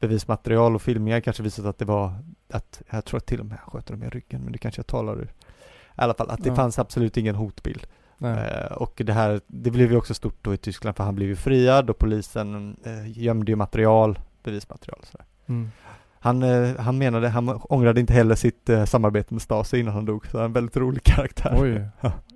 [0.00, 2.12] bevismaterial och filmningar kanske visat att det var,
[2.52, 4.78] att, jag tror att till och med han sköt dem i ryggen, men det kanske
[4.78, 5.24] jag talar ur.
[5.24, 6.54] I alla fall, att det Ja.
[6.56, 7.86] fanns absolut ingen hotbild.
[8.20, 11.28] Eh, och det här, det blev ju också stort då i Tyskland, för han blev
[11.28, 15.26] ju friad och polisen eh, gömde ju material, bevismaterial och sådär.
[15.46, 15.70] Mm.
[16.24, 20.04] Han, eh, han menade, han ångrade inte heller sitt eh, samarbete med Stasi innan han
[20.04, 21.56] dog, så han är en väldigt rolig karaktär.
[21.60, 21.88] Oj.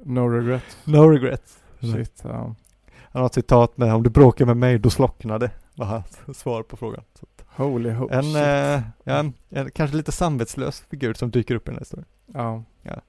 [0.05, 0.63] No regret.
[0.85, 1.59] No regrets.
[1.81, 2.21] Shit.
[2.25, 2.55] Ja.
[3.03, 6.63] Han har ett citat med om du bråkar med mig, då slocknade, var hans svar
[6.63, 7.05] på frågan.
[7.21, 7.27] Så
[7.63, 11.75] Holy ho en, eh, ja, en kanske lite samvetslös figur som dyker upp i den
[11.75, 12.09] här historien.
[12.35, 12.63] Ja.
[12.83, 13.01] Ja,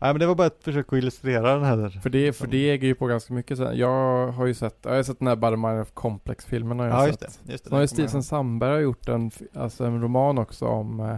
[0.00, 1.88] men det var bara ett försök att illustrera den här.
[2.02, 3.78] För det, för det äger ju på ganska mycket sen.
[3.78, 7.06] Jag har ju sett, jag har sett den här Bottom of Complex-filmen har jag Ja,
[7.06, 7.40] just sett.
[7.46, 7.52] det.
[7.52, 7.70] Just det
[8.08, 8.22] Sen har ju.
[8.22, 11.16] Sandberg har gjort en, alltså en roman också om eh,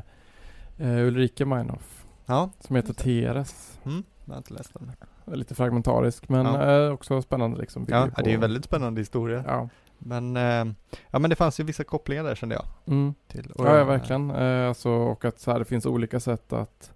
[0.88, 2.04] eh, Ulrike Meinhof.
[2.26, 3.00] Ja, Som heter Just.
[3.02, 3.78] Teres.
[3.84, 4.92] mm, jag har inte läst den.
[5.38, 6.84] Lite fragmentarisk men Ja.
[6.86, 7.86] eh, också spännande liksom.
[7.88, 9.44] Ja, på- det är en väldigt spännande historia.
[9.46, 9.68] Ja.
[9.98, 10.74] Men, eh,
[11.10, 12.64] ja men det fanns ju vissa kopplingar där kände jag.
[12.86, 13.14] Mm.
[13.28, 14.30] Till, Ja, ja verkligen.
[14.30, 16.92] Eh, alltså, och att så här, det finns olika sätt att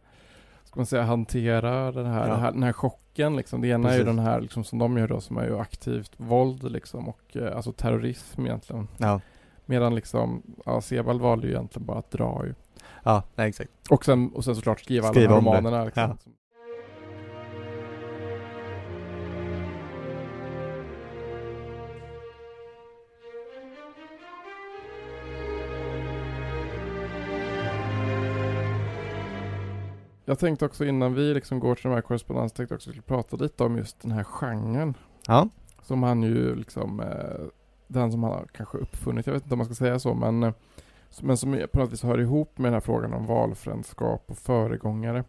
[0.76, 2.32] ska man säga, hantera den här, Ja.
[2.32, 3.36] den här, den här chocken.
[3.36, 3.60] Liksom.
[3.60, 4.16] Det ena är ju Precis.
[4.16, 7.56] den här liksom, som de gör då, som är ju aktivt våld liksom, och eh,
[7.56, 8.88] alltså terrorism egentligen.
[8.98, 9.20] Ja,
[9.66, 12.54] Medan liksom, ja, Sebald valde ju egentligen bara att dra ju.
[13.04, 13.70] ja nej, exakt.
[13.90, 15.84] Och sen, och sen såklart skriva, Skriva alla romanerna.
[15.84, 16.02] Liksom.
[16.02, 16.16] Ja.
[30.28, 33.02] Jag tänkte också innan vi liksom går till de här korrespondenserna, tänkte jag också skulle
[33.02, 34.94] prata lite om just den här genren.
[35.26, 35.48] Ja,
[35.82, 37.46] Som han ju liksom, eh,
[37.86, 40.42] den som han har kanske uppfunnit, jag vet inte om man ska säga så, men,
[40.42, 40.52] eh,
[41.22, 45.24] men som på något vis hör ihop med den här frågan om valfrändskap och föregångare.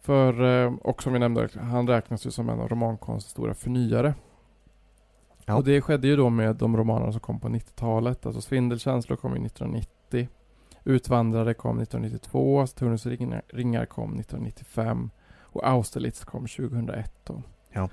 [0.00, 4.14] För, eh, och som vi nämnde, han räknas ju som en av romankonstens stora förnyare.
[5.44, 5.56] Ja.
[5.56, 8.26] Och det skedde ju då med de romaner som kom på 90-talet.
[8.26, 10.28] Alltså Svindelkänslor kom ju 1990.
[10.84, 12.66] Utvandrare kom 1992.
[12.66, 15.10] Saturnus ringar, ringar kom 1995.
[15.40, 17.42] Och Austerlitz kom 2001 då.
[17.72, 17.88] Ja.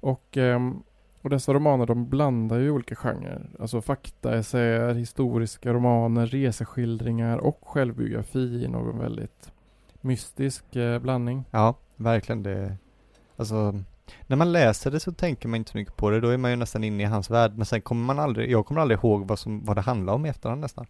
[0.00, 0.82] Och, ehm,
[1.22, 3.50] och dessa romaner de blandar ju olika genrer.
[3.60, 9.52] Alltså faktaessäer, historiska romaner, reseskildringar och självbiografi i någon väldigt
[10.00, 11.44] mystisk eh, blandning.
[11.50, 12.76] ja, verkligen det.
[13.36, 13.80] Alltså,
[14.26, 16.50] när man läser det så tänker man inte så mycket på det, då är man
[16.50, 19.28] ju nästan inne i hans värld, men sen kommer man aldrig, jag kommer aldrig ihåg
[19.28, 20.86] vad, som, vad det handlar om i efterhand nästan.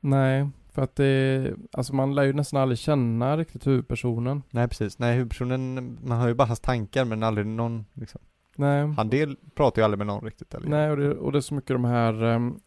[0.00, 4.42] Nej, för att det, alltså man lär ju nästan aldrig känna riktigt huvudpersonen.
[4.50, 8.20] Nej precis, nej huvudpersonen, man hör ju bara hans tankar men aldrig någon, liksom.
[8.56, 10.68] Nej, Han del pratar ju aldrig med någon riktigt eller?
[10.68, 12.60] nej och, det, och det är så mycket de här, um,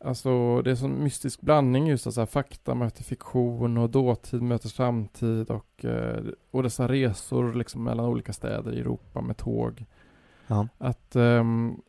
[0.00, 5.50] alltså det är sån mystisk blandning just alltså fakta möter fiktion och dåtid möter samtid
[5.50, 9.84] och, eh, och dessa resor liksom mellan olika städer i Europa med tåg.
[10.46, 11.80] Ja, Att ehm,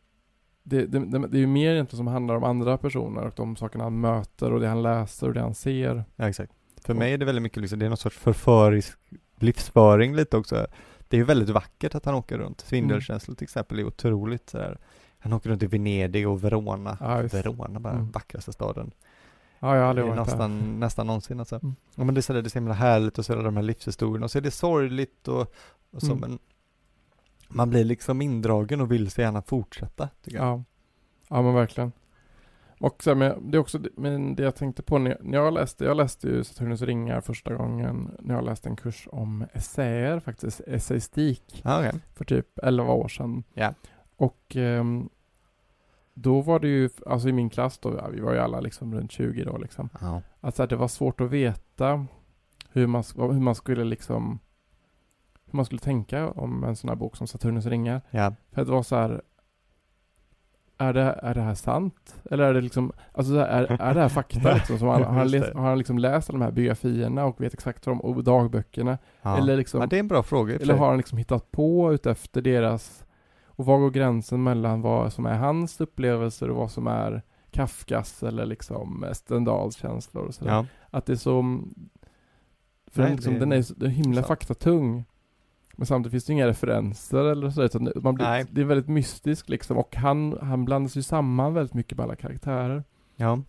[0.68, 3.84] det, det, det, är ju mer egentligen som handlar om andra personer och de sakerna
[3.84, 6.04] han möter och det han läser och det han ser.
[6.16, 6.52] ja exakt.
[6.84, 8.98] För mig är det väldigt mycket liksom, det är någon sorts förförisk
[9.36, 10.66] livsföring lite också.
[11.08, 12.60] Det är ju väldigt vackert att han åker runt.
[12.60, 14.78] Svindelkänslor till exempel är otroligt sådär.
[15.18, 16.96] Han åker runt i Venedig och Verona.
[17.00, 17.22] Ja.
[17.22, 18.10] Verona, bara Mm.
[18.10, 18.90] vackraste staden.
[19.60, 21.56] Ja, jag har Det aldrig är varit nästan, nästan någonsin alltså.
[21.62, 21.74] Mm.
[21.94, 23.42] Ja men det är så, där, det är så himla härligt och så är det
[23.42, 25.40] de här livshistorierna och så är det sorgligt och,
[25.90, 26.20] och så Mm.
[26.20, 26.38] men
[27.48, 30.08] man blir liksom indragen och vill så gärna fortsätta.
[30.24, 30.64] Ja.
[31.28, 31.92] ja, men verkligen.
[32.80, 35.54] Och sen, men det är också men det jag tänkte på när jag, när jag
[35.54, 40.20] läste, jag läste ju Saturnus ringar första gången när jag läste en kurs om essäer
[40.20, 41.92] faktiskt, essäistik, okej.
[42.14, 43.44] för typ 11 år sedan.
[43.54, 43.74] Ja.
[44.16, 45.08] Och ehm,
[46.14, 48.94] då var det ju, alltså i min klass då, ja, vi var ju alla liksom
[48.94, 49.88] runt 20 då liksom.
[50.00, 50.22] Ja.
[50.40, 52.06] Att så här, det var svårt att veta
[52.70, 54.38] hur man, hur man skulle liksom
[55.50, 58.00] hur man skulle tänka om en sån här bok som Saturnus ringar.
[58.10, 58.34] ja.
[58.52, 59.22] För det var så här
[60.80, 62.14] är det, är det här sant?
[62.30, 64.78] Eller är det liksom, alltså så här, är, är det här fakta liksom?
[64.78, 67.54] Som han, har, han läst, har han liksom läst alla de här biografierna och vet
[67.54, 68.98] exakt vad de, och dagböckerna?
[69.22, 69.38] Ja.
[69.38, 72.42] Eller liksom, ja, det är en bra fråga eller har han liksom hittat på utefter
[72.42, 73.04] deras,
[73.46, 78.22] och var går gränsen mellan vad som är hans upplevelser och vad som är Kafkas
[78.22, 80.50] eller liksom Stendhals känslor och sådär.
[80.52, 80.66] Ja.
[80.90, 81.42] Att det är så,
[82.90, 84.26] för Nej, den, liksom, det- den är så himla sant.
[84.28, 85.04] faktatung.
[85.78, 88.46] Men samtidigt finns det inga referenser eller så, utan man blir, Nej.
[88.50, 92.16] det är väldigt mystiskt liksom och han, han blandas ju samman väldigt mycket med alla
[92.16, 92.84] karaktärer.
[93.16, 93.42] ja.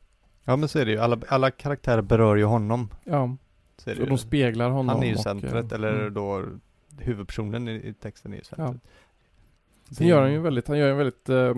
[0.44, 2.90] Ja men så är det ju, alla, alla karaktärer berör ju honom.
[3.04, 3.36] Ja,
[3.78, 4.06] Så och ju.
[4.06, 4.90] de speglar honom.
[4.90, 6.14] Han är ju och, centret, eh, eller mm.
[6.14, 6.46] då
[6.98, 8.82] huvudpersonen i, i texten är ju centret.
[9.92, 11.54] Sen gör han ju väldigt, han gör en väldigt eh,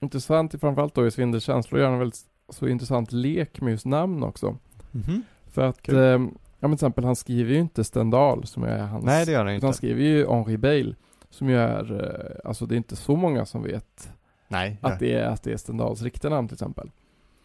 [0.00, 4.22] intressant, framförallt då i Svindelkänslor, gör han en väldigt så intressant lek med just namn
[4.22, 4.56] också.
[4.90, 5.22] Mhm.
[5.46, 5.96] För att, Kul.
[5.96, 6.18] eh, ja
[6.68, 9.54] men till exempel han skriver ju inte Stendhal som är hans Nej det gör han
[9.54, 9.66] inte.
[9.66, 10.94] han skriver ju Henri Bale
[11.30, 14.12] som ju är, eh, alltså det är inte så många som vet
[14.48, 14.78] Nej.
[14.82, 16.90] att det är, att det är Stendhals riktiga namn till exempel.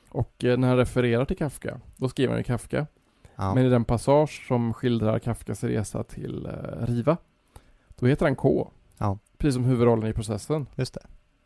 [0.10, 2.88] Och eh, när han refererar till Kafka, då skriver han ju Kafka.
[3.36, 3.54] ja.
[3.56, 7.18] Men i den passage som skildrar Kafkas resa till eh, Riva,
[8.00, 8.72] då heter han K.
[8.98, 9.18] Ja.
[9.38, 10.68] Precis som huvudrollen i processen.
[10.76, 11.02] Just det.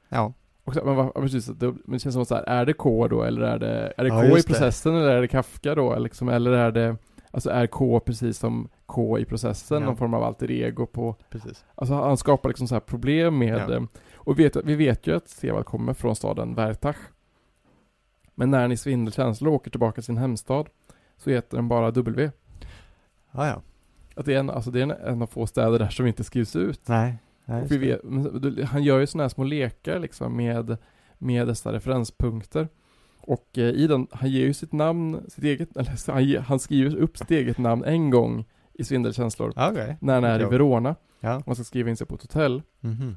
[0.09, 0.33] Ja.
[0.63, 3.23] Och men, ja, precis, det, men det känns som så här, är det K då
[3.23, 4.53] eller är det, är det Ja, K i just det.
[4.53, 5.99] processen eller är det Kafka då?
[5.99, 6.95] Liksom, eller är det,
[7.33, 9.85] alltså är K precis som K i processen, Ja.
[9.85, 11.65] någon form av alter ego på, Precis.
[11.75, 13.75] alltså han skapar liksom så här problem med, Ja.
[13.75, 13.83] eh,
[14.15, 16.97] och vet, vi vet ju att Sevald kommer från staden Vertach.
[18.35, 20.69] Men när han i svindelkänslor åker tillbaka till sin hemstad,
[21.17, 22.31] så heter den bara W.
[23.31, 23.61] Ja, ja.
[24.15, 26.23] Att det är en, alltså det är en, en av få städer där som inte
[26.23, 26.87] skrivs ut.
[26.87, 27.17] Nej.
[27.45, 28.01] Nej vet,
[28.67, 30.77] han gör ju sådana här små lekar liksom med,
[31.17, 32.67] med dessa referenspunkter.
[33.27, 36.59] Och eh, i den, han ger ju sitt namn, sitt eget, eller han, ge- han
[36.59, 39.53] skriver upp sitt eget namn en gång i Svindelkänslor.
[39.55, 39.97] Okej.
[40.01, 40.45] När han är i.
[40.45, 40.95] Verona.
[41.19, 41.41] Ja.
[41.45, 42.61] Man ska skriva in sig på ett hotell.
[42.79, 43.15] Mhm.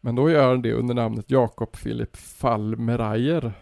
[0.00, 3.52] Men då gör han det under namnet Jakob Philip Fallmerayer.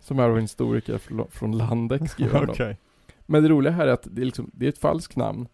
[0.00, 0.98] Som är en historiker
[1.30, 2.50] från- Landeck skriver.
[2.50, 2.78] Okej.
[3.26, 5.48] Men det roliga här är att det är, liksom, det är ett falskt namn.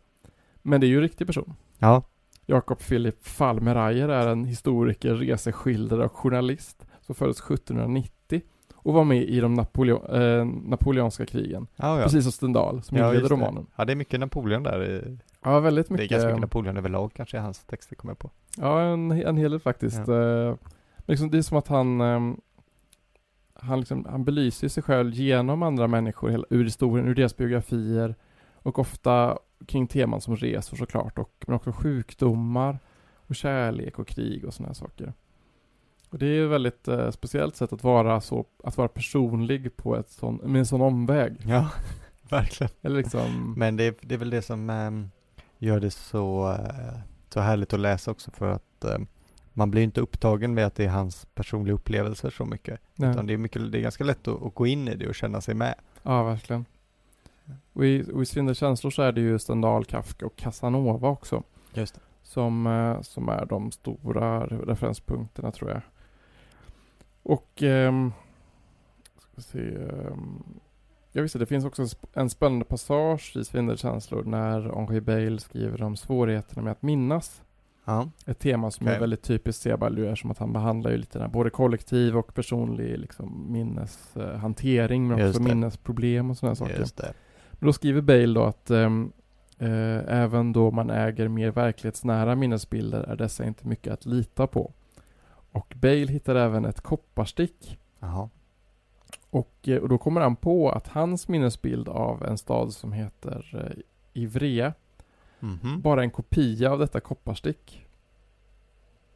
[0.63, 1.55] Men det är ju en riktig person.
[1.79, 2.03] Ja.
[2.47, 8.13] Jakob Philip Fallmerayer är en historiker, reseskildrare och journalist som föddes 1790
[8.83, 11.67] och var med i de Napoleo eh, napoleonska krigen.
[11.77, 12.03] Ja, ja.
[12.05, 13.67] Precis som Stendhal som Ja, inledde romanen.
[13.77, 14.85] Ja, det är mycket Napoleon där.
[14.91, 16.11] i- Ja, väldigt Det är mycket.
[16.11, 18.31] ganska mycket Napoleon överlag kanske i hans texter kommer jag på.
[18.57, 19.99] Ja, en, en hel del faktiskt.
[20.09, 20.55] Eh,
[20.97, 22.41] men liksom, det är som att han ehm,
[23.55, 28.15] han, liksom, han belyser sig själv genom andra människor hela, ur historien, ur deras biografier
[28.55, 32.79] och ofta kring teman som resor såklart och men också sjukdomar
[33.17, 35.13] och kärlek och krig och sådana här saker.
[36.11, 39.97] Och det är ett väldigt eh, speciellt sätt att vara så, att vara personlig på
[39.97, 41.37] ett sån, med en sån omväg.
[41.47, 41.69] Ja,
[42.31, 42.71] verkligen.
[42.83, 45.11] Eller liksom, Men det är, det är väl det som ehm,
[45.59, 49.07] gör det så, eh, så härligt att läsa också för att ehm,
[49.53, 52.81] man blir inte upptagen med att det är hans personliga upplevelser så mycket.
[52.95, 53.11] nej.
[53.11, 55.15] Utan det är, mycket, det är ganska lätt att, att gå in i det och
[55.15, 55.75] känna sig med.
[56.03, 56.65] Ja, verkligen.
[57.73, 61.43] Och i, och i Svindelkänslor så är det ju Stendhal, Kafka och Casanova också.
[61.75, 62.01] Just det.
[62.23, 65.81] Som, eh, som är de stora re- referenspunkterna tror jag.
[67.23, 68.13] Och, ehm,
[69.19, 70.43] ska se, ehm,
[71.13, 75.39] ja visst det finns också en sp- en spännande passage i Svindelkänslor när Henri Bale
[75.39, 77.43] skriver om svårigheterna med att minnas.
[77.85, 79.01] Ja, Ett tema som är Okej.
[79.01, 82.17] väldigt typiskt Sebald ju är som att han behandlar ju lite den här, både kollektiv
[82.17, 85.55] och personlig liksom, minneshantering men Just också det.
[85.55, 86.85] minnesproblem och sådana saker.
[87.53, 88.91] Men då skriver Bale då att eh,
[90.09, 94.73] även då man äger mer verklighetsnära minnesbilder är dessa inte mycket att lita på.
[95.53, 98.29] Och Bale hittar även ett kopparstick Jaha.
[99.31, 103.67] och, eh, och då kommer han på att hans minnesbild av en stad som heter
[103.73, 103.83] eh,
[104.23, 104.75] Ivrea
[105.43, 105.81] Mhm.
[105.81, 107.87] bara är en kopia av detta kopparstick.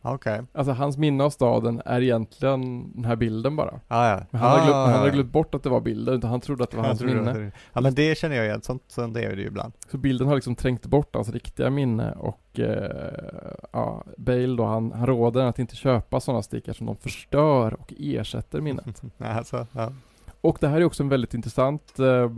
[0.07, 0.41] Okej.
[0.53, 3.81] Alltså hans minne av staden är egentligen den här bilden bara.
[3.89, 4.21] Ja, ja.
[4.31, 5.13] Men han, har glömt, Ah, han ja.
[5.13, 7.33] glömt bort att det var bilden, utan han trodde att det var hans minne.
[7.33, 7.53] det.
[7.73, 9.73] Ja men det känner jag igen, sånt, sånt är det ju ibland.
[9.91, 13.13] Så bilden har liksom trängt bort hans riktiga minne och eh,
[13.73, 17.93] ja, Bale då, han, han råder att inte köpa sådana stickar som de förstör och
[17.99, 19.03] ersätter minnet.
[19.19, 19.93] Alltså, ja.
[20.41, 22.31] och det här är också en väldigt intressant eh,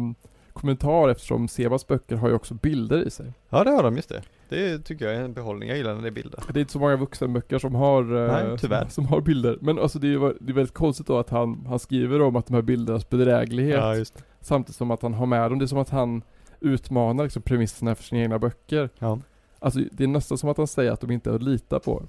[0.57, 3.33] kommentar eftersom Sebas böcker har ju också bilder i sig.
[3.49, 4.23] ja det har de, just det.
[4.49, 6.42] Det tycker jag är en behållning, jag gillar när det är bilder.
[6.53, 8.59] Det är inte så många vuxenböcker som har, eh, Nej.
[8.59, 9.59] Som, som har bilder.
[9.61, 12.47] Men alltså det är det är väldigt konstigt då att han, han skriver om att
[12.47, 15.59] de här bildernas bedräglighet Ja, samtidigt som att han har med dem.
[15.59, 16.23] Det är som att han
[16.61, 18.90] utmanar liksom premisserna för sina egna böcker.
[18.99, 19.19] Ja.
[19.59, 22.03] Alltså det är nästan som att han säger att de inte är att lita på.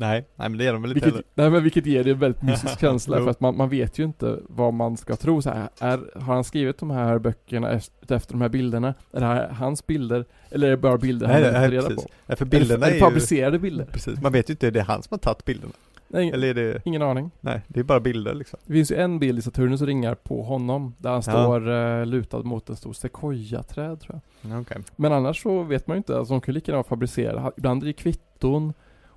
[0.00, 1.24] Nej, nej men det är de väl inte Vilket, heller.
[1.34, 4.04] nej men vilket ger det en väldigt mystisk känsla för att man, man vet ju
[4.04, 8.14] inte vad man ska tro så här, är, Har han skrivit de här böckerna efter,
[8.14, 8.94] efter de här bilderna?
[9.12, 10.24] Är det här hans bilder?
[10.50, 12.04] Eller är det bara bilder Nej, han nej, har reda precis.
[12.04, 12.10] på?
[12.26, 13.00] Ja, för Är det, bilderna är är, ju...
[13.00, 13.84] fabricerade bilder?
[13.84, 15.72] Precis, man vet ju inte, är det han som har tagit bilderna?
[16.08, 17.30] Nej, Eller är det, ingen aning.
[17.40, 18.58] nej, det är bara bilder liksom.
[18.66, 21.32] Det finns ju en bild i Saturnus ringar på honom där han Ja.
[21.32, 24.60] står eh, lutad mot en stor sequoia-träd tror jag.
[24.60, 24.76] Okej.
[24.96, 27.52] Men annars så vet man ju inte, alltså de kan ju lika gärna vara fabricerade.
[27.56, 28.72] Ibland är det kvitton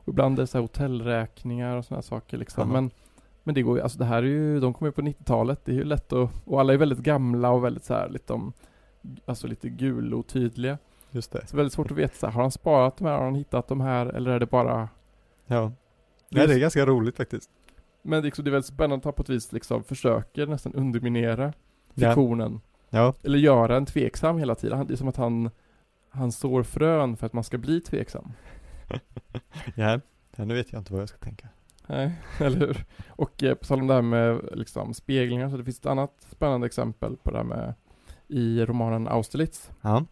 [0.05, 2.69] ibland är det så här hotellräkningar och sådana saker liksom.
[2.69, 2.91] Men,
[3.43, 5.71] men det går ju, alltså det här är ju, de kommer ju på 90-talet, det
[5.71, 8.53] är ju lätt att, och alla är väldigt gamla och väldigt så här lite om,
[9.25, 10.77] alltså lite gul och tydliga.
[11.11, 11.47] Just det.
[11.47, 13.67] Så väldigt svårt att veta så här, har han sparat de här, har han hittat
[13.67, 14.89] de här eller är det bara
[15.45, 15.71] Ja.
[16.29, 17.49] Nej, det är ganska roligt faktiskt.
[18.01, 20.47] Men det är, liksom, det är väldigt spännande att han på ett vis liksom försöker
[20.47, 21.53] nästan underminera
[21.93, 22.07] Ja.
[22.07, 22.61] fiktionen.
[22.89, 23.13] Ja.
[23.23, 24.87] Eller göra en tveksam hela tiden.
[24.87, 25.49] Det är som att han,
[26.09, 28.31] han sår frön för att man ska bli tveksam.
[29.75, 29.99] Ja.
[30.37, 31.47] nu vet jag inte vad jag ska tänka.
[31.87, 32.85] Nej, eller hur?
[33.07, 36.27] Och eh, på tal om det här med liksom speglingar, så det finns ett annat
[36.29, 37.73] spännande exempel på det här med
[38.27, 39.71] i romanen Austerlitz.
[39.81, 40.05] Ja,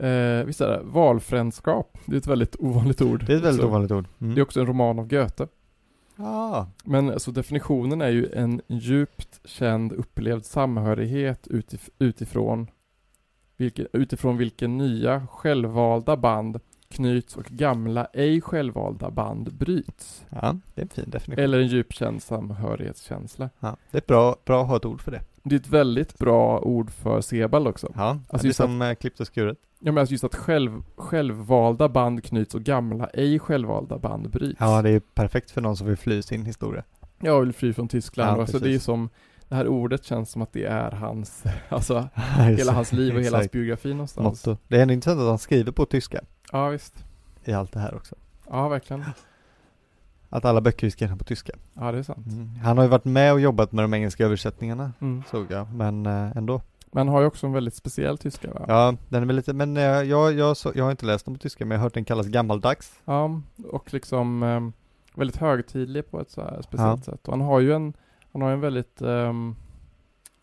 [0.00, 0.80] Eh, visst är det?
[0.84, 1.98] Valfrändskap.
[2.06, 3.24] Det är ett väldigt ovanligt ord.
[3.26, 4.08] det är ett väldigt Så ovanligt ord.
[4.20, 4.34] Mm.
[4.34, 5.46] Det är också en roman av Goethe.
[6.16, 12.66] Ja, Men alltså definitionen är ju en djupt känd upplevd samhörighet utif- utifrån
[13.56, 16.60] vilken, utifrån vilken nya självvalda band
[16.90, 20.24] knyts och gamla ej självvalda band bryts.
[20.30, 21.44] ja, det är en fin definition.
[21.44, 23.50] Eller en djupt känd samhörighetskänsla.
[23.60, 25.20] Ja, det är bra, bra att ha ett ord för det.
[25.42, 27.92] Det är ett väldigt bra ord för Sebald också.
[27.96, 28.98] Ja, Alltså det är just som att...
[28.98, 29.58] klippt och skuret.
[29.78, 34.60] Ja men alltså just att själv, självvalda band knyts och gamla ej självvalda band bryts.
[34.60, 36.84] Ja, det är perfekt för någon som vill fly sin historia.
[37.20, 38.36] Jag vill fly från Tyskland.
[38.36, 39.08] Ja, alltså det är som,
[39.48, 43.38] det här ordet känns som att det är hans, alltså hela hans liv och hela
[43.38, 44.46] hans biografi någonstans.
[44.46, 44.60] Motto.
[44.68, 46.20] Det är ändå intressant att han skriver på tyska
[46.52, 47.04] Ja visst.
[47.44, 48.14] i allt det här också.
[48.50, 49.04] Ja verkligen.
[50.30, 51.52] Att alla böcker är skrivna på tyska.
[51.74, 52.26] Ja det är sant.
[52.26, 52.54] Mm.
[52.56, 55.22] Han har ju varit med och jobbat med de engelska översättningarna, Mm.
[55.30, 56.60] såg jag, men eh, ändå.
[56.92, 58.64] Men har ju också en väldigt speciell tyska va?
[58.68, 61.34] Ja, den är väl lite, men eh, jag, jag, så, jag har inte läst den
[61.34, 63.00] på tyska, men jag har hört den kallas gammaldags.
[63.04, 64.72] Ja, och liksom ehm,
[65.14, 67.28] väldigt högtidlig på ett så här speciellt sätt.
[67.28, 67.92] Och han har ju en,
[68.32, 69.56] han har en väldigt, ehm,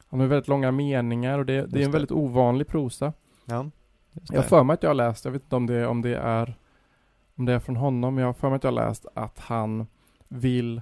[0.09, 3.13] han har väldigt långa meningar och det, det är en väldigt ovanlig prosa.
[3.45, 3.65] Ja,
[4.23, 6.17] Jag har för mig att jag har läst, jag vet inte om det, om det
[6.17, 6.55] är
[7.37, 9.39] om det är från honom, men jag har för mig att jag har läst att
[9.39, 9.87] han
[10.27, 10.81] vill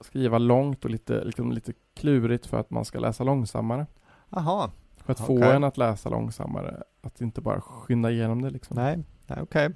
[0.00, 3.86] skriva långt och lite, liksom lite klurigt för att man ska läsa långsammare.
[4.30, 5.52] Aha, För att få Okej.
[5.56, 6.82] en att läsa långsammare.
[7.02, 8.76] Att inte bara skynda igenom det liksom.
[8.76, 9.70] nej, nej okej.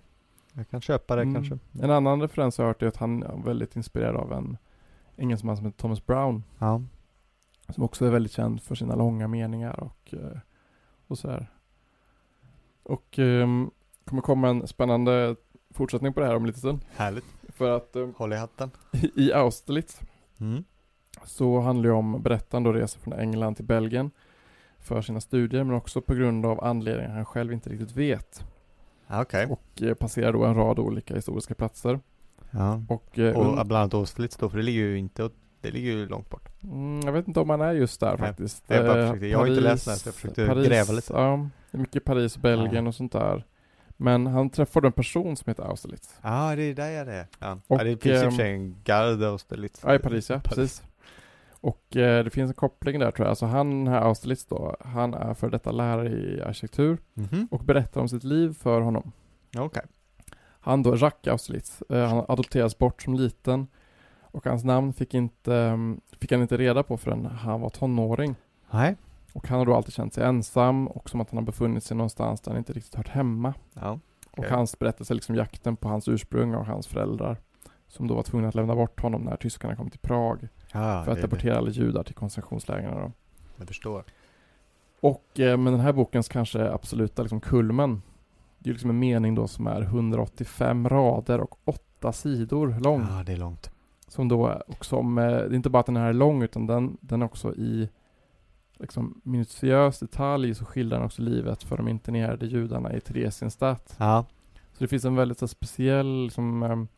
[0.52, 1.34] Jag kan köpa det Mm.
[1.34, 1.58] kanske.
[1.84, 4.56] En annan referens jag har hört är att han är väldigt inspirerad av en
[5.16, 6.44] engelsman som heter Thomas Brown.
[6.58, 6.82] Ja,
[7.68, 10.38] Som också är väldigt känd för sina långa meningar och, eh,
[11.06, 11.50] och sådär.
[12.88, 13.70] Och um,
[14.04, 15.36] kommer komma en spännande
[15.74, 16.80] fortsättning på det här om lite stund.
[16.96, 17.24] härligt.
[17.48, 18.70] För att eh, Håll i hatten.
[19.16, 20.00] i Austerlitz
[20.40, 20.64] Mm.
[21.24, 24.10] så handlar det om berättaren då reser från England till Belgien
[24.78, 28.44] för sina studier men också på grund av anledningar han själv inte riktigt vet.
[29.06, 29.46] Ja, Okej.
[29.46, 32.00] Och eh, passerar då en rad olika historiska platser.
[32.50, 32.82] Ja.
[32.88, 35.90] Och, eh, Och bland annat Austerlitz då, för det ligger ju inte, åt- det ligger
[35.92, 36.48] ju långt bort.
[36.62, 38.64] mm, jag vet inte om man är just där Nej, faktiskt.
[38.66, 41.12] jag Eh, försökte- jag har inte läst den här, så jag försökte gräva lite.
[41.12, 42.88] Ja, det är mycket Paris, Belgien Ja.
[42.88, 43.44] och sånt där.
[43.96, 46.14] Men han träffar då en person som heter Austerlitz.
[46.22, 47.26] Ja, ah, det är där jag är det.
[47.38, 49.80] Ja, Och, ja det finns i och för sig en gard Austerlitz.
[49.84, 50.82] Ja, i Paris ja, precis.
[51.50, 53.30] Och eh, det finns en koppling där tror jag.
[53.30, 57.48] Alltså han, här Austerlitz då, han är för detta lärare i arkitektur Mhm.
[57.50, 59.12] och berättar om sitt liv för honom.
[59.58, 59.82] Okej.
[60.60, 63.66] Han då, Jacques Austerlitz, eh, han adopteras bort som liten
[64.36, 68.34] och hans namn fick, inte, mm, fick han inte reda på förrän han var tonåring.
[68.70, 68.96] Nej.
[69.32, 71.96] Och han har då alltid känt sig ensam och som att han har befunnit sig
[71.96, 73.54] någonstans där han inte riktigt hört hemma.
[73.74, 74.00] Ja.
[74.30, 74.50] Och Okej.
[74.50, 77.36] hans berättelse liksom jakten på hans ursprung och hans föräldrar.
[77.88, 80.48] Som då var tvungna att lämna bort honom när tyskarna kom till Prag.
[80.72, 82.94] Ja, för att deportera alla judar till koncentrationslägren.
[82.94, 83.12] Då.
[83.56, 84.04] Jag förstår.
[85.00, 88.02] Och eh, men den här bokens kanske absoluta liksom kulmen.
[88.58, 93.06] Det är liksom en mening då som är 185 rader och 8 sidor lång.
[93.10, 93.70] Ja, det är långt.
[94.08, 96.66] Som då, och som, eh, det är inte bara att den här är lång utan
[96.66, 97.88] den, den också i
[98.78, 103.96] liksom minutiös detalj så skildrar den också livet för de internerade judarna i Theresienstadt.
[103.98, 104.24] Ja.
[104.72, 106.88] Så det finns en väldigt så, speciell liksom, em,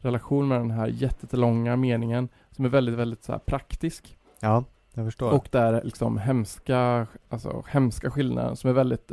[0.00, 4.18] relation med den här jättelånga meningen som är väldigt, väldigt så här, praktisk.
[4.40, 5.32] Ja, jag förstår.
[5.32, 9.12] Och där liksom hemska, alltså hemska skillnader som är väldigt,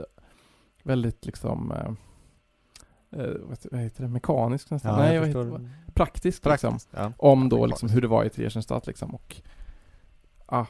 [0.84, 1.92] väldigt liksom eh, eh,
[3.12, 4.92] vad vad heter det, mekanisk nästan?
[4.92, 5.70] ja, Nej, jag heter det?
[5.94, 6.72] Praktisk, liksom.
[6.72, 6.90] Praktiskt.
[6.92, 7.12] Ja.
[7.18, 9.42] Om då liksom hur det var i Theresienstadt liksom och
[10.46, 10.66] ah,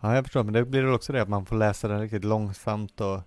[0.00, 0.42] ja, jag förstår.
[0.44, 3.20] Men det blir väl också det att man får läsa den riktigt långsamt och,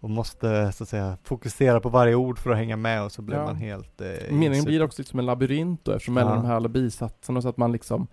[0.00, 3.22] och måste så att säga fokusera på varje ord för att hänga med och så
[3.22, 3.44] blir Ja.
[3.44, 6.68] man helt eh, meningen blir också som en labyrint då eftersom mellan de här alla
[6.68, 8.06] bisatserna så att man liksom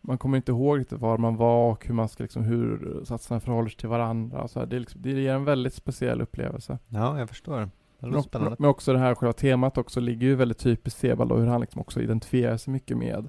[0.00, 3.40] man kommer inte ihåg riktigt var man var och hur man ska liksom, hur satserna
[3.40, 4.48] förhåller sig till varandra.
[4.48, 6.78] Så här, det, är liksom, det ger en väldigt speciell upplevelse.
[6.88, 7.70] Ja, jag förstår.
[7.98, 11.46] Men, men också det här själva temat också ligger ju väldigt typiskt Sebald och hur
[11.46, 13.28] han liksom också identifierar sig mycket med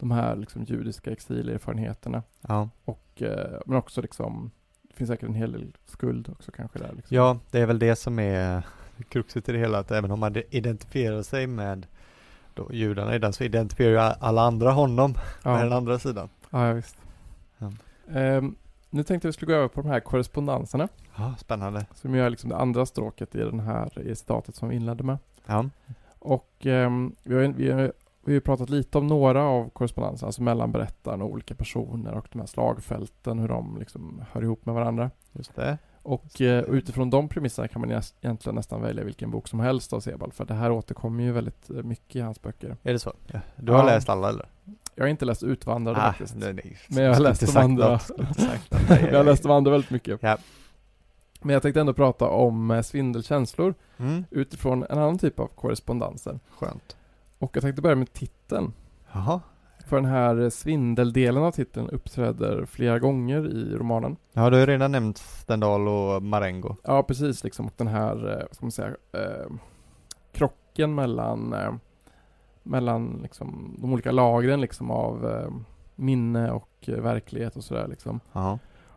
[0.00, 2.22] de här liksom judiska exilerfarenheterna.
[2.40, 2.68] Ja.
[2.84, 4.50] Och, eh, men också liksom,
[4.82, 6.92] det finns säkert en hel del skuld också kanske där.
[6.96, 7.16] Liksom.
[7.16, 8.62] ja, det är väl det som är
[9.08, 11.86] kruxet i det hela, att även om man identifierar sig med
[12.54, 15.12] då judarna i den så identifierar ju alla andra honom
[15.44, 15.76] med den ja.
[15.76, 16.28] andra sidan.
[16.50, 16.96] ja, ja visst.
[17.58, 17.72] Ja.
[18.12, 18.56] Ehm,
[18.90, 20.88] nu tänkte vi skulle gå över på de här korrespondenserna.
[21.16, 21.86] Ja, spännande.
[21.94, 25.18] Som gör liksom det andra stråket i den här i citatet som vi inledde med.
[25.46, 25.64] Ja,
[26.18, 27.92] Och ehm, vi, har, vi, har,
[28.24, 32.28] vi har pratat lite om några av korrespondenserna, alltså mellan berättaren och olika personer och
[32.32, 35.10] de här slagfälten, hur de liksom hör ihop med varandra.
[35.32, 35.78] just det.
[36.02, 40.00] Och eh, utifrån de premisserna kan man egentligen nästan välja vilken bok som helst av
[40.00, 42.76] Sebald, för det här återkommer ju väldigt eh, mycket i hans böcker.
[42.82, 43.12] Är det så?
[43.26, 43.40] Ja.
[43.56, 43.84] Du har Ja.
[43.86, 44.46] läst alla eller?
[44.94, 46.36] Jag har inte läst Utvandrare Ah, faktiskt.
[46.36, 46.78] nej, nej.
[46.88, 47.84] Men jag har läst de andra.
[48.88, 50.22] jag har läst de andra väldigt mycket.
[50.22, 50.36] Ja.
[51.42, 56.40] Men jag tänkte ändå prata om eh, svindelkänslor Mm, utifrån en annan typ av korrespondenser.
[56.58, 56.96] skönt.
[57.38, 58.72] Och jag tänkte börja med titeln.
[59.12, 59.40] Jaha.
[59.86, 64.16] För den här eh, svindeldelen av titeln uppträder flera gånger i romanen.
[64.32, 66.76] Ja, du har redan nämnt Stendhal och Marengo.
[66.84, 67.66] Ja, precis liksom.
[67.66, 69.46] Och den här, eh, vad ska man säga, eh,
[70.32, 71.72] krocken mellan, eh,
[72.70, 75.50] mellan liksom de olika lagren liksom av eh,
[75.94, 78.20] minne och eh, verklighet och sådär liksom.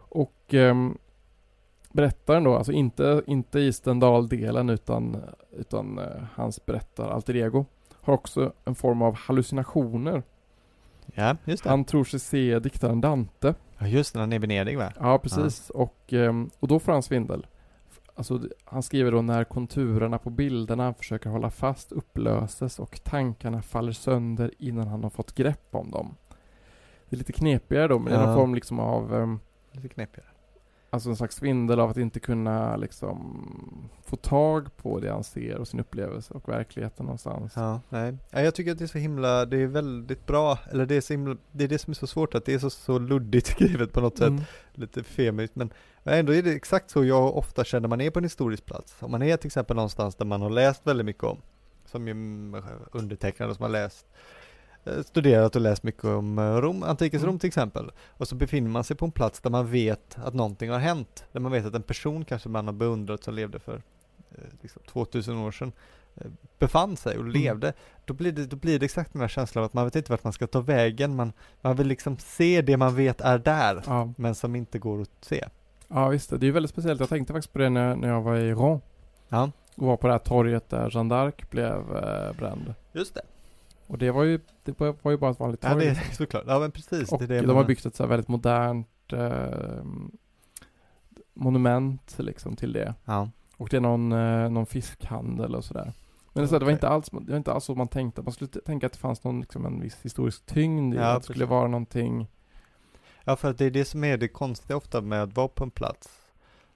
[0.09, 0.97] Och ehm,
[1.91, 5.17] berättaren då, alltså inte, inte i Stendhal-delen utan,
[5.51, 7.65] utan eh, hans berättar alter ego,
[8.01, 10.23] har också en form av hallucinationer.
[11.05, 11.69] Ja, just det.
[11.69, 13.55] Han tror sig se diktaren Dante.
[13.77, 14.91] Ja, just det, han är i Venedig va?
[14.99, 15.69] Ja, precis.
[15.69, 17.45] Och, ehm, och då får han svindel.
[18.15, 23.61] Alltså, han skriver då när konturerna på bilderna han försöker hålla fast upplöses och tankarna
[23.61, 26.15] faller sönder innan han har fått grepp om dem.
[27.09, 28.35] Det är lite knepigare då, men det är någon Ja.
[28.35, 29.39] form liksom av ehm,
[29.71, 30.27] Lite knepigare.
[30.89, 33.37] Alltså en slags svindel av att inte kunna liksom
[34.03, 37.53] få tag på det han ser och sin upplevelse och verkligheten någonstans.
[37.55, 38.17] Ja, nej.
[38.31, 41.01] Ja, jag tycker att det är så himla, det är väldigt bra, eller det är
[41.01, 43.47] så himla, det är det som är så svårt att det är så, så luddigt
[43.51, 44.41] skrivet på något sätt, Mm.
[44.73, 45.69] lite femiskt, men
[46.03, 48.95] men ändå är det exakt så jag ofta känner man är på en historisk plats.
[48.99, 51.37] Om man är till exempel någonstans där man har läst väldigt mycket om,
[51.85, 54.05] som ju mm, undertecknade som har läst,
[54.85, 57.31] eh, studerat och läst mycket om eh, Rom, antikens Mm.
[57.31, 57.91] Rom till exempel.
[58.09, 61.25] Och så befinner man sig på en plats där man vet att någonting har hänt,
[61.31, 63.81] där man vet att en person kanske man har beundrat som levde för
[64.31, 65.71] eh, liksom 2000 år sedan
[66.15, 66.27] eh,
[66.59, 67.33] befann sig och Mm.
[67.33, 67.73] levde,
[68.05, 70.11] då, blir det, då blir det exakt den här känslan av att man vet inte
[70.11, 73.83] vart man ska ta vägen, man, man vill liksom se det man vet är där,
[73.87, 74.13] Ja.
[74.17, 75.45] men som inte går att se.
[75.93, 76.29] Ja, visst.
[76.29, 76.99] Det är ju väldigt speciellt.
[76.99, 78.81] Jag tänkte faktiskt på det när, när jag var i Ron
[79.29, 82.73] Ja, och var på det här torget där Jeanne d'Arc blev eh, bränd.
[82.93, 83.21] just det.
[83.87, 85.85] Och det var ju, det var, var ju bara ett vanligt Ja, torg.
[85.85, 86.43] det är såklart.
[86.47, 87.11] Ja, men precis.
[87.11, 89.83] och det är det de man- har byggt ett så väldigt modernt eh,
[91.33, 92.93] monument liksom till det.
[93.05, 95.93] Ja, Och det är någon, eh, någon fiskhandel och sådär.
[96.33, 98.21] Men här, det, var inte alls, det var inte alls så man tänkte.
[98.21, 101.03] Man skulle tänka att det fanns någon, liksom, en viss historisk tyngd i Ja.
[101.05, 102.27] Att det skulle vara någonting
[103.23, 105.63] ja, för att det är det som är det konstiga ofta med att vara på
[105.63, 106.19] en plats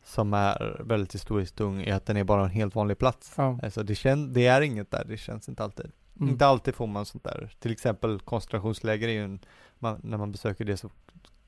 [0.03, 3.33] som är väldigt historiskt tung, är att den är bara en helt vanlig plats.
[3.37, 3.59] Ja.
[3.63, 5.91] Alltså det, kän, det är inget där, det känns inte alltid.
[6.19, 6.29] Mm.
[6.29, 7.55] Inte alltid får man sånt där.
[7.59, 9.39] Till exempel koncentrationsläger är ju en,
[9.79, 10.89] man, när man besöker det så,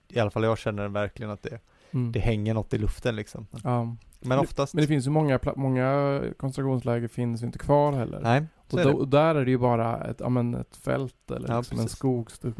[0.08, 1.60] i alla fall jag känner verkligen att det,
[1.92, 2.12] Mm.
[2.12, 3.48] det hänger något i luften liksom.
[3.52, 3.96] Men, Ja.
[4.20, 8.20] men oftast, Men det finns ju många, många koncentrationsläger finns ju inte kvar heller.
[8.22, 8.96] nej, så och, är då, det.
[8.98, 11.80] och där är det ju bara ett, ja, men ett fält eller Ja, liksom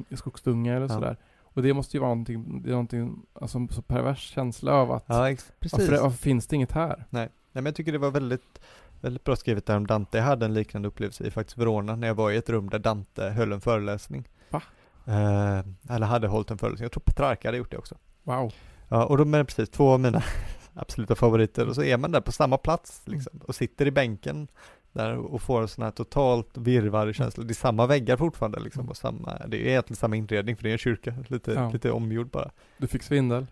[0.10, 0.90] en skogsdunge eller Ja.
[0.90, 1.18] sådär.
[1.54, 4.92] Och det måste ju vara någonting, det är någonting, alltså en så pervers känsla av
[4.92, 7.06] att Ja, varför, varför finns det inget här?
[7.10, 8.60] Nej, men jag tycker det var väldigt,
[9.02, 10.18] väldigt bra skrivet där om Dante.
[10.18, 12.80] Jag hade en liknande upplevelse i faktiskt Verona när jag var i ett rum där
[12.80, 14.28] Dante höll en föreläsning.
[14.50, 14.62] Va?
[15.06, 16.84] Eh, eller hade hållit en föreläsning.
[16.84, 17.96] Jag tror Petrarca hade gjort det också.
[18.24, 18.54] Wow.
[18.88, 20.24] Ja, och de är precis två av mina
[20.74, 21.68] absoluta favoriter.
[21.68, 24.48] Och så är man där på samma plats liksom, och sitter i bänken
[24.94, 27.44] där och får en sån här totalt virrvarrig känsla.
[27.44, 30.70] Det är samma väggar fortfarande liksom och samma, det är egentligen samma inredning för det
[30.70, 31.70] är en kyrka, lite, Ja.
[31.74, 32.52] lite omgjord bara.
[32.78, 33.46] Du fick svindel?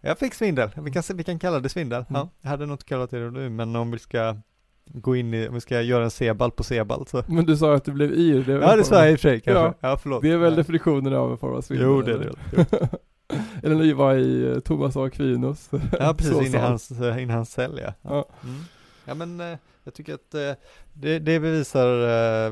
[0.00, 2.04] Jag fick svindel, vi kan, se- vi kan kalla det svindel.
[2.08, 2.20] Mm.
[2.20, 4.36] Ja, jag hade nog inte kallat det nu, men om vi ska
[4.84, 7.22] gå in i, om vi ska göra en sebald på sebald så.
[7.26, 8.44] Men du sa att du blev yr.
[8.44, 9.62] Det väl Ja det sa jag i och för sig kanske.
[9.62, 10.22] Ja, Ja, förlåt.
[10.22, 10.56] Det är väl Ja.
[10.56, 11.86] definitionen av en form av svindel?
[11.88, 12.88] Jo, det är det.
[13.62, 15.70] eller när vi var i eh, Thomas av Aquinos
[16.00, 17.92] Ja precis, in i hans, eh, in i hans cell ja.
[18.02, 18.28] Ja.
[18.44, 18.60] Mm.
[19.08, 20.52] Ja men eh, jag tycker att eh,
[20.92, 21.88] det, det bevisar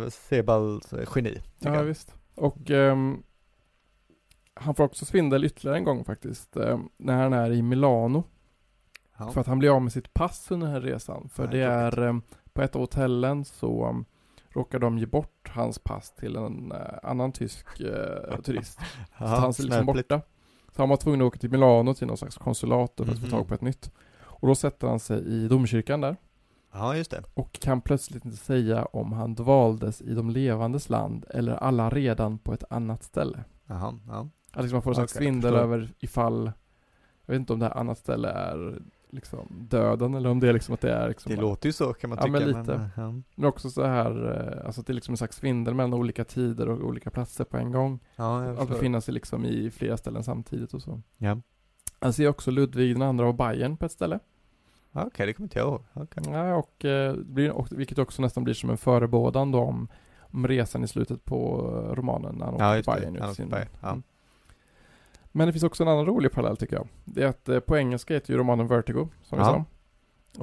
[0.03, 1.43] eh, Sebalds eh, geni.
[1.59, 1.85] Ja, jag.
[1.85, 2.15] visst.
[2.35, 3.23] Och ehm,
[4.55, 6.57] han får också svindel ytterligare en gång faktiskt.
[6.57, 8.25] ehm, när han är i Milano.
[9.19, 9.29] Ja.
[9.31, 11.29] För att han blir av med sitt pass under den här resan.
[11.29, 14.05] För Ja, det är ehm, på ett av hotellen så um,
[14.51, 18.79] råkar de ge bort hans pass till en eh, annan tysk eh, turist.
[19.19, 20.21] så han är liksom borta.
[20.77, 23.25] Så han var tvungen att åka till Milano till någon slags konsulat för att få
[23.27, 23.31] Mhm.
[23.31, 23.91] tag på ett nytt.
[24.19, 26.17] Och då sätter han sig i domkyrkan där.
[26.79, 27.23] Ja just det.
[27.35, 32.39] och kan plötsligt inte säga om han dvaldes i de levandes land eller alla redan
[32.39, 33.45] på ett annat ställe.
[33.67, 34.29] Jaha, ja.
[34.53, 36.53] Att liksom man får en slags jag svindel över ifall,
[37.27, 38.79] jag vet inte om det här annat ställe är
[39.11, 41.93] liksom döden eller om det är liksom att det är liksom Det låter ju så
[41.93, 42.39] kan man Ja, tycka.
[42.39, 42.75] men lite.
[42.75, 43.15] eh, ja.
[43.35, 46.25] Men också så här, eh, alltså att det är liksom en slags svindel mellan olika
[46.25, 48.01] tider och olika platser på en gång.
[48.17, 51.01] ja, Att befinna sig liksom i flera ställen samtidigt och så.
[51.19, 51.41] Ja.
[52.01, 54.19] Han ser också Ludvig den andra av Bayern på ett ställe.
[54.97, 55.83] Ja, Okej, det kommer inte jag ihåg.
[55.93, 56.23] Okej.
[56.27, 59.89] Ja, och, eh, det och, vilket också nästan blir som en förebådan då om,
[60.21, 63.11] om resan i slutet på eh, romanen när han åker Ja, till just det.
[63.13, 63.31] Bayern.
[63.31, 63.89] ut sin- Bayern, ja.
[63.89, 64.03] Mm.
[65.33, 66.89] Men det finns också en annan rolig parallell tycker jag.
[67.05, 69.51] Det är att eh, på engelska heter ju romanen Vertigo, som vi Ja.
[69.51, 69.65] sa.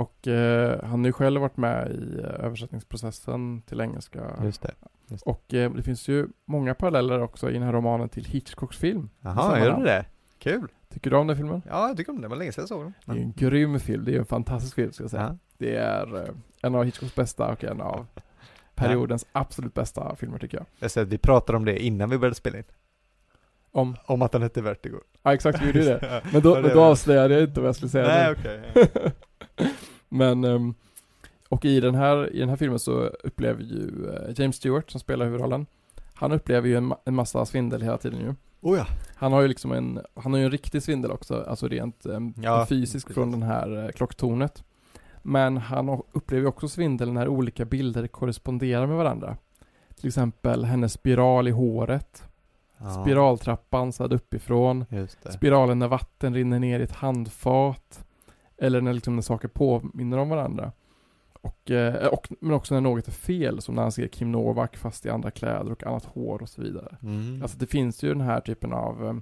[0.02, 4.22] Och eh, han har ju själv varit med i översättningsprocessen till engelska.
[4.44, 4.74] Just det.
[5.26, 9.10] Och eh, det finns ju många paralleller också i den här romanen till Hitchcocks film.
[9.22, 10.06] Jaha, gör det?
[10.44, 10.68] Kul.
[10.94, 11.62] Tycker du om den filmen?
[11.70, 12.22] Ja, jag tycker om det.
[12.22, 12.94] Det var länge sedan jag såg den.
[13.06, 15.24] Det är en grym film, det är en fantastisk film ska jag säga.
[15.24, 15.38] Ja.
[15.58, 16.30] Det är eh,
[16.62, 18.06] en av Hitchcocks bästa och en av
[18.76, 20.66] periodens absolut bästa filmer tycker jag.
[20.80, 22.64] Jag säger att vi pratade om det innan vi började spela in.
[23.72, 25.00] Om, Om att den hette Vertigo.
[25.24, 26.24] ja exakt, vi gjorde ju det.
[26.32, 29.12] Men då, men då avslöjade jag inte vad jag skulle säga Nej, okej.
[30.10, 30.74] Men, ehm,
[31.50, 35.00] och i den, här, i den här filmen så upplever ju eh, James Stewart som
[35.00, 35.66] spelar huvudrollen,
[36.14, 38.36] han upplever ju en, en massa svindel hela tiden ju.
[38.64, 38.86] Oh ja.
[39.16, 42.34] Han har ju liksom en, han har ju en riktig svindel också, alltså rent um,
[42.42, 43.16] Ja, fysisk precis.
[43.16, 44.64] från den här eh, klocktornet.
[45.22, 49.38] Men han upplever ju också svindel när olika bilder korresponderar med varandra.
[49.96, 52.24] Till exempel hennes spiral i håret,
[52.78, 53.04] ja.
[53.04, 54.86] spiraltrappan här uppifrån,
[55.30, 58.06] spiralen när vatten rinner ner i ett handfat.
[58.58, 60.72] Eller när, liksom, när saker påminner om varandra.
[61.44, 64.78] Och, eh, och, men också när något är fel, som när han ser Kim Novak
[64.78, 66.98] fast i andra kläder och annat hår och så vidare.
[67.02, 67.42] Mm.
[67.42, 69.14] Alltså det finns ju den här typen av eh,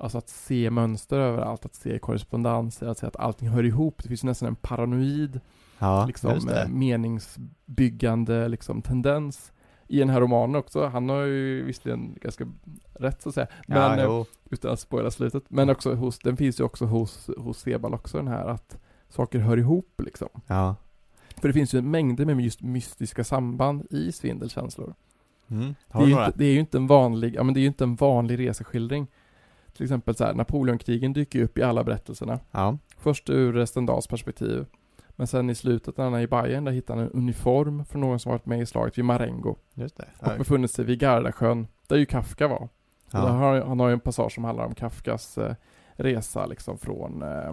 [0.00, 4.02] Alltså att se mönster överallt, att se korrespondenser, att se att allting hör ihop.
[4.02, 5.40] Det finns ju nästan en paranoid,
[5.78, 9.52] ja, liksom, eh, meningsbyggande liksom, tendens
[9.88, 10.86] i den här romanen också.
[10.86, 12.46] Han har ju visserligen ganska
[12.94, 15.44] rätt så att säga, men ja, utan att spoila slutet.
[15.48, 18.78] Men också hos, den finns ju också hos, hos Sebal också den här att
[19.08, 20.28] saker hör ihop liksom.
[20.46, 20.76] Ja.
[21.40, 24.94] För det finns ju mängder med just mystiska samband i svindelkänslor.
[25.48, 25.74] Mm.
[25.92, 27.84] Det är, inte, det är ju inte en vanlig, ja men det är ju inte
[27.84, 29.06] en vanlig reseskildring.
[29.72, 32.40] Till exempel så här, Napoleonkrigen dyker ju upp i alla berättelserna.
[32.50, 32.78] Ja.
[32.96, 34.66] Först ur Stendhals perspektiv.
[35.10, 38.00] Men sen i slutet när han är i Bayern, där hittar han en uniform från
[38.00, 39.56] någon som varit med i slaget vid Marengo.
[39.74, 40.08] Just det.
[40.18, 42.68] Och befunnit sig vid Gardasjön, där ju Kafka var.
[43.10, 43.18] Ja.
[43.18, 45.54] har, han har ju en passage som handlar om Kafkas eh,
[45.92, 47.52] resa liksom från eh,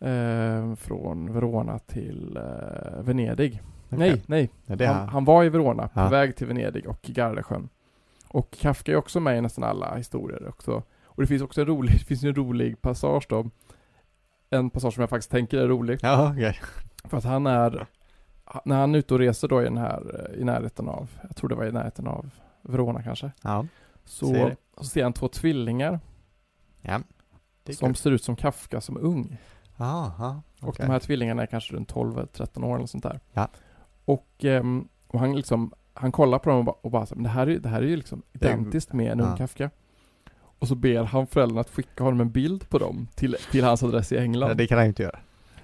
[0.00, 3.62] eh, från Verona till eh, Venedig.
[3.90, 3.98] Okej.
[4.26, 4.76] Nej, nej.
[4.86, 6.08] Ja, Han, han var i Verona, på Ja.
[6.08, 7.68] väg till Venedig och Gardasjön.
[8.28, 10.82] Och Kafka är också med i nästan alla historier också.
[11.04, 13.50] Och det finns också en rolig, det finns en rolig passage då.
[14.50, 15.98] En passage som jag faktiskt tänker är rolig.
[16.02, 16.56] Ja, okej.
[17.04, 17.86] För att han är,
[18.64, 21.48] när han är ute och reser då i den här, i närheten av, jag tror
[21.48, 22.30] det var i närheten av
[22.62, 23.30] Verona kanske.
[23.42, 23.66] Ja.
[24.04, 26.00] Så, Ser så ser han två tvillingar
[26.80, 27.00] Ja.
[27.70, 29.36] Som ser ut som Kafka som ung.
[29.78, 30.86] Aha, Och okej.
[30.86, 33.20] de här tvillingarna är kanske runt 12 eller 13 år eller sånt där.
[33.32, 33.48] Ja.
[34.04, 37.24] Och, ehm, och han liksom, han kollar på dem och bara, och bara så, men
[37.24, 39.36] det här är, det här är ju liksom identiskt med en ung ja.
[39.36, 39.70] Kafka.
[40.58, 43.82] Och så ber han föräldrarna att skicka honom en bild på dem till, till hans
[43.82, 44.50] adress i England.
[44.50, 45.18] Ja, det kan han inte göra.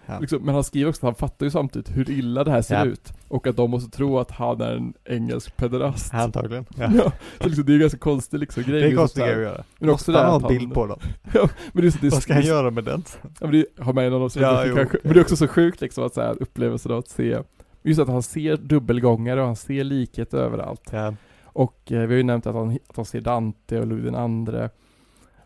[0.06, 0.18] Ja.
[0.18, 2.74] Liksom, men han skriver också att han fattar ju samtidigt hur illa det här ser
[2.74, 2.84] Ja.
[2.84, 3.12] ut.
[3.28, 6.14] Och att de måste tro att han är en engelsk pederast.
[6.14, 6.66] Antagligen.
[6.78, 6.90] Ja.
[6.94, 8.80] Ja, så liksom, det är en ganska konstig liksom grej.
[8.80, 9.64] Det är en konstig grej att göra.
[9.78, 10.98] Men också Måste det han ha en han- bild på dem?
[11.34, 13.02] Ja, men det är så, det är, Vad ska han göra med den?
[13.22, 14.98] Ja, men det har med någon Ja, jo, kanske.
[15.02, 17.38] Men det är också så sjukt liksom att så här, upplevelsen av att se
[17.82, 20.88] Just att han ser dubbelgångare och han ser likhet överallt.
[20.92, 21.14] Ja.
[21.44, 24.68] Och eh, vi har ju nämnt att han, att han ser Dante och Ludvig II.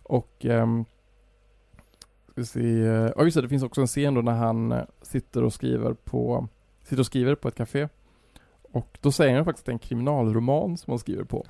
[0.02, 0.84] Och ehm,
[2.39, 4.82] vi se, eh, ja just det, det finns också en scen då när han eh,
[5.03, 6.49] sitter och skriver på
[6.82, 7.89] Sitter och skriver på ett café.
[8.72, 11.47] Och då säger han faktiskt att det är en kriminalroman som han skriver på.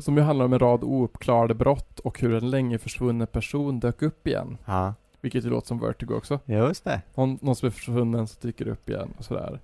[0.00, 4.02] Som ju handlar om en rad ouppklarade brott och hur en länge försvunnen person dök
[4.02, 4.58] upp igen.
[4.64, 6.40] Ja, Vilket ju låter som Vertigo också.
[6.46, 7.02] just det.
[7.14, 9.60] Någon, någon som är försvunnen som dyker upp igen och sådär.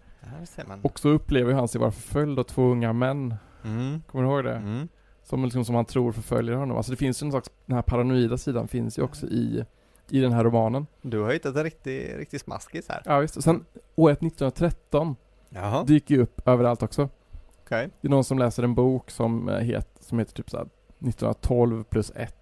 [0.82, 3.34] Och så upplever han sig vara förföljd av två unga män.
[3.64, 4.02] Mm.
[4.10, 4.56] Kommer du ihåg det?
[4.56, 4.88] Mm.
[5.22, 6.76] Som, liksom, som han tror förföljer honom.
[6.76, 9.64] Alltså det finns ju en slags, den här paranoida sidan finns ju också i,
[10.10, 10.86] i den här romanen.
[11.02, 13.02] Du har hittat en riktig, riktig smaskis här.
[13.04, 13.36] Ja visst.
[13.36, 15.16] Och sen året 1913
[15.48, 17.08] Jaha, dyker ju upp överallt också.
[17.64, 17.88] okej.
[18.00, 20.66] Det är någon som läser en bok som, eh, het, som heter typ såhär
[20.98, 22.32] 1912 plus 1.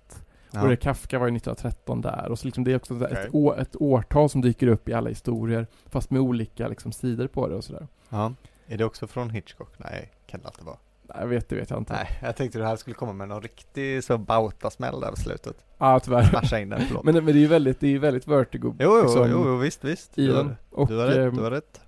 [0.62, 2.28] Och det Kafka var ju 1913 där.
[2.30, 3.12] Och så liksom det är också Okej.
[3.12, 5.66] ett, år, ett årtal som dyker upp i alla historier.
[5.86, 7.88] Fast med olika liksom sidor på det och sådär.
[8.08, 8.32] Ja.
[8.66, 9.72] Är det också från Hitchcock?
[9.78, 10.76] Nej, kan det inte vara.
[11.08, 11.92] Jag vet, det vet jag inte.
[11.92, 15.64] Nej, jag tänkte du här skulle komma med någon riktig så bautasmäll där på slutet.
[15.78, 16.22] Ja, tyvärr.
[16.22, 17.04] Smasha in den, förlåt.
[17.04, 19.42] Men, men det är ju väldigt, det är ju väldigt vertigo jo, jo, liksom, jo,
[19.46, 20.18] jo, visst, visst.
[20.18, 20.56] i Du den.
[20.70, 21.80] Och, Du har rätt, ehm, du har rätt.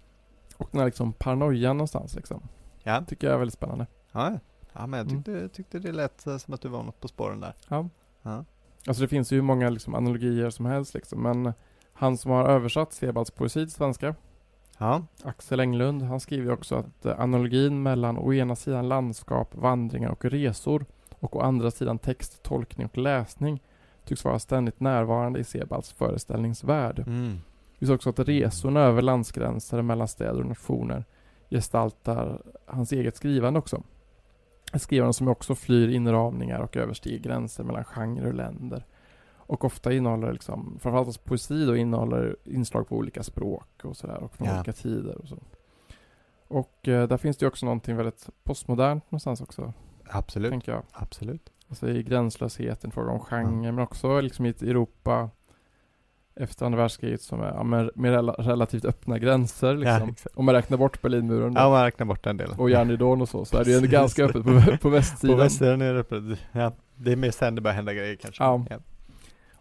[0.56, 2.42] och den här liksom paranoian någonstans liksom.
[2.82, 3.86] Ja, Tycker jag är väldigt spännande.
[4.12, 4.38] ja,
[4.72, 4.86] ja.
[4.86, 5.22] men jag Mm.
[5.22, 7.54] tyckte, tyckte det lät eh, som att du var något på spåren där.
[7.68, 7.88] Ja.
[8.22, 8.44] Ja.
[8.86, 11.22] Alltså det finns ju hur många liksom analogier som helst liksom.
[11.22, 11.52] Men
[11.92, 14.14] han som har översatt Sebalds poesi till svenska,
[14.78, 20.10] Ja, Axel Englund, han skriver också att eh, analogin mellan å ena sidan landskap, vandringar
[20.10, 20.84] och resor
[21.18, 23.62] och å andra sidan text, tolkning och läsning
[24.04, 26.98] tycks vara ständigt närvarande i Sebalds föreställningsvärld.
[26.98, 27.38] mm.
[27.78, 31.04] Vi ser också att resorna över landsgränser mellan städer och nationer
[31.50, 33.82] gestaltar hans eget skrivande också.
[34.72, 38.84] Ett skrivande som också flyr inramningar och överstiger gränser mellan genrer och länder.
[39.46, 44.16] Och ofta innehåller liksom, framförallt alltså poesi då innehåller inslag på olika språk och sådär
[44.22, 44.54] och från Ja.
[44.56, 45.38] olika tider och så.
[46.48, 49.72] Och eh, där finns det ju också någonting väldigt postmodernt någonstans också,
[50.08, 50.82] Absolut, tänker jag.
[50.92, 51.52] absolut.
[51.68, 55.30] Alltså i gränslösheten fråga om genre, men också liksom i ett Europa
[56.34, 60.08] efter andra världskriget som är ja, med, med rela- relativt öppna gränser liksom.
[60.08, 60.36] exakt.
[60.36, 62.58] Om man räknar bort Berlinmuren då, Ja, man räknar bort den delen.
[62.58, 65.36] och järnridån och så, så är det ju ganska öppet på, på västsidan.
[65.36, 66.22] På västsidan är det öppet.
[66.52, 68.44] Ja, det är mer sen det börjar hända grejer kanske.
[68.44, 68.64] Ja.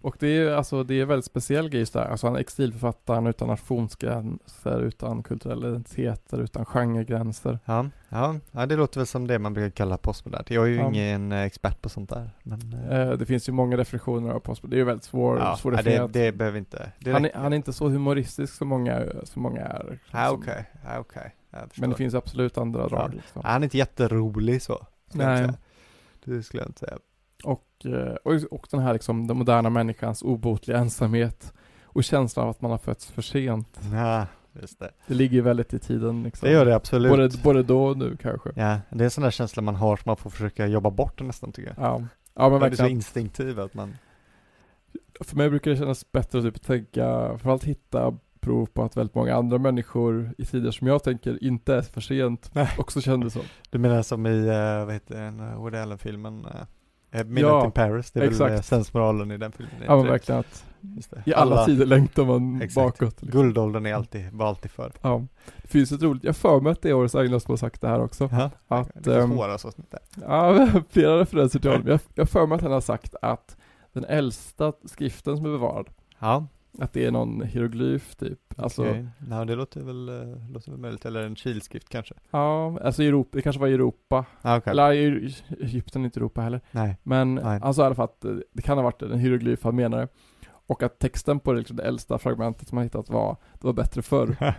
[0.05, 2.05] Och det är ju alltså, det är väldigt speciell grej just där.
[2.05, 7.59] Alltså han är exilförfattaren utan nationsgränser, utan kulturella identiteter, utan genregränser.
[7.65, 10.49] Ja, ja, ja, det låter väl som det man brukar kalla postmodernt.
[10.51, 10.87] Jag är ju Ja.
[10.87, 12.29] ingen eh, expert på sånt där.
[12.43, 15.37] Men, eh, Eh, det finns ju många definitioner av post, det är ju väldigt svår,
[15.37, 16.13] ja, ja, det, svårdefinierat.
[16.13, 16.91] det behöver inte.
[16.99, 19.99] Det han, är, han är inte så humoristisk som många, som många är.
[20.11, 21.35] Ja, Som- okej, ja, okej.
[21.51, 21.81] Jag förstår.
[21.81, 23.13] Men det finns absolut andra drag.
[23.13, 23.41] Liksom.
[23.43, 24.87] Ja, Han är inte jätterolig så.
[25.13, 25.49] Nej.
[26.25, 26.97] Det skulle jag inte säga.
[27.45, 32.49] Och, eh, och, och den här liksom, den moderna människans obotliga ensamhet och känslan av
[32.49, 33.79] att man har fötts för sent.
[33.93, 34.27] Ja,
[34.61, 34.91] just det.
[35.07, 36.23] Det ligger ju väldigt i tiden.
[36.23, 36.47] Liksom.
[36.47, 37.11] Det gör det absolut.
[37.11, 38.49] Både, både då och nu kanske.
[38.55, 41.21] Ja, det är en sån där känsla man har som man får försöka jobba bort
[41.21, 41.85] nästan tycker jag.
[41.85, 42.91] Ja, ja men det är så verkligen.
[42.91, 43.97] instinktiv att man
[45.21, 49.15] För mig brukar det kännas bättre att typ tänka, framförallt hitta prov på att väldigt
[49.15, 52.69] många andra människor i tider som jag tänker inte är för sent Nej.
[52.77, 53.39] också kände så.
[53.69, 56.47] Du menar som i, uh, vad heter den, Woody Allen-filmen?
[57.15, 58.55] Uh, Midnight Ja, in Paris, det är väl exakt.
[58.55, 59.75] uh, sensmoralen i den filmen?
[59.85, 60.65] Ja men verkligen att
[61.25, 62.99] i alla, tider längtar man Exakt.
[62.99, 63.21] bakåt.
[63.21, 63.41] Liksom.
[63.41, 64.91] Guldåldern är alltid, var alltid för.
[65.01, 65.25] Ja.
[65.61, 67.81] Det finns ett roligt, jag för mig att det är årets Agnes som har sagt
[67.81, 68.29] det här också.
[68.31, 69.99] Ja, Att, det är ehm, svåra så inte.
[70.21, 71.87] Ja, flera referenser till honom.
[71.87, 73.57] Jag, jag för mig att han har sagt att
[73.93, 75.87] den äldsta skriften som är bevarad,
[76.19, 76.47] Ja,
[76.79, 78.39] att det är någon hieroglyf typ.
[78.57, 79.07] Alltså, okej.
[79.27, 81.05] Nej, det låter väl, uh, låter väl möjligt.
[81.05, 82.13] Eller en kilskrift kanske.
[82.31, 84.25] ja, alltså Europa, det kanske var Europa.
[84.41, 84.71] Ja, okej.
[84.71, 84.91] Eller
[85.61, 86.61] Egypten är inte Europa heller.
[86.71, 86.97] Nej.
[87.03, 87.59] Men Nej.
[87.63, 90.07] han sa i alla fall att eh, det kan ha varit en hieroglyf han menade.
[90.67, 93.73] Och att texten på det, liksom, det äldsta fragmentet som han hittat var, det var
[93.73, 94.35] bättre förr.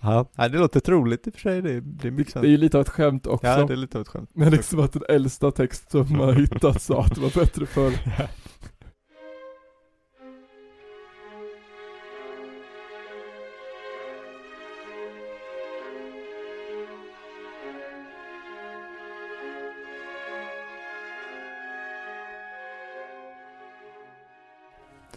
[0.00, 1.62] ja, det låter troligt i och för sig.
[1.62, 3.46] Det, det är Det är ju lite av ett skämt också.
[3.46, 4.30] Ja, det är lite av ett skämt.
[4.32, 7.66] Men liksom att den äldsta text som man har hittat sa att det var bättre
[7.66, 7.92] förr.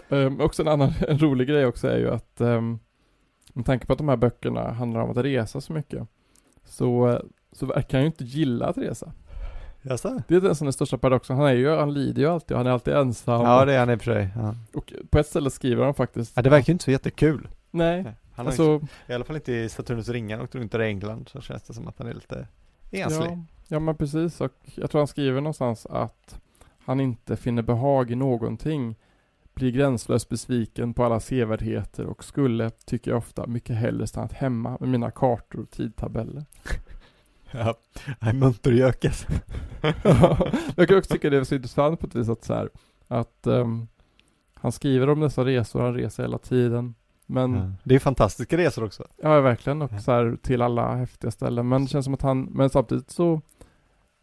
[0.09, 2.79] Um, också en annan en rolig grej också är ju att um,
[3.53, 6.07] med tanke på att de här böckerna handlar om att resa så mycket
[6.63, 9.11] så, så verkar han ju inte gilla att resa.
[9.81, 10.21] Jaså?
[10.27, 11.37] Det är den som är den största paradoxen.
[11.37, 13.41] Han är ju, han lider ju alltid, han är alltid ensam.
[13.41, 14.29] Ja, det är han i och för sig.
[14.35, 14.55] Ja.
[14.73, 17.47] Och på ett ställe skriver han faktiskt ja, det verkar ju inte så jättekul.
[17.71, 18.03] Nej,
[18.33, 21.29] Han har ju alltså I alla fall inte i Saturnus ringar och runt i England
[21.29, 22.47] så känns det som att han är lite
[22.91, 23.29] enslig.
[23.29, 26.39] ja, ja men precis och jag tror han skriver någonstans att
[26.85, 28.95] han inte finner behag i någonting
[29.59, 34.77] blir gränslöst besviken på alla sevärdheter och skulle, tycker jag ofta, mycket hellre stannat hemma
[34.79, 36.45] med mina kartor och tidtabeller.
[37.51, 37.75] Ja,
[38.19, 39.27] nej munterjökes.
[40.75, 42.69] jag kan också tycka det är så intressant på ett vis att så här,
[43.07, 43.87] att ehm,
[44.53, 46.95] han skriver om dessa resor, han reser hela tiden.
[47.25, 47.71] Men, ja, Ja.
[47.83, 49.03] Det är fantastiska resor också.
[49.21, 49.99] verkligen, och Ja.
[49.99, 51.67] så här, till alla häftiga ställen.
[51.69, 53.41] Men det känns som att han, men samtidigt så,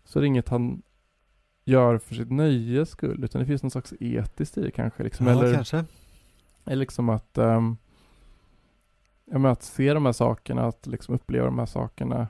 [0.04, 0.82] så är det inget han
[1.66, 5.02] gör för sitt nöjes skull, utan det finns någon slags etiskt i det kanske.
[5.02, 5.84] Liksom, ja, eller, kanske.
[6.64, 7.76] eller liksom att, um,
[9.24, 12.28] ja, att se de här sakerna, att liksom uppleva de här sakerna,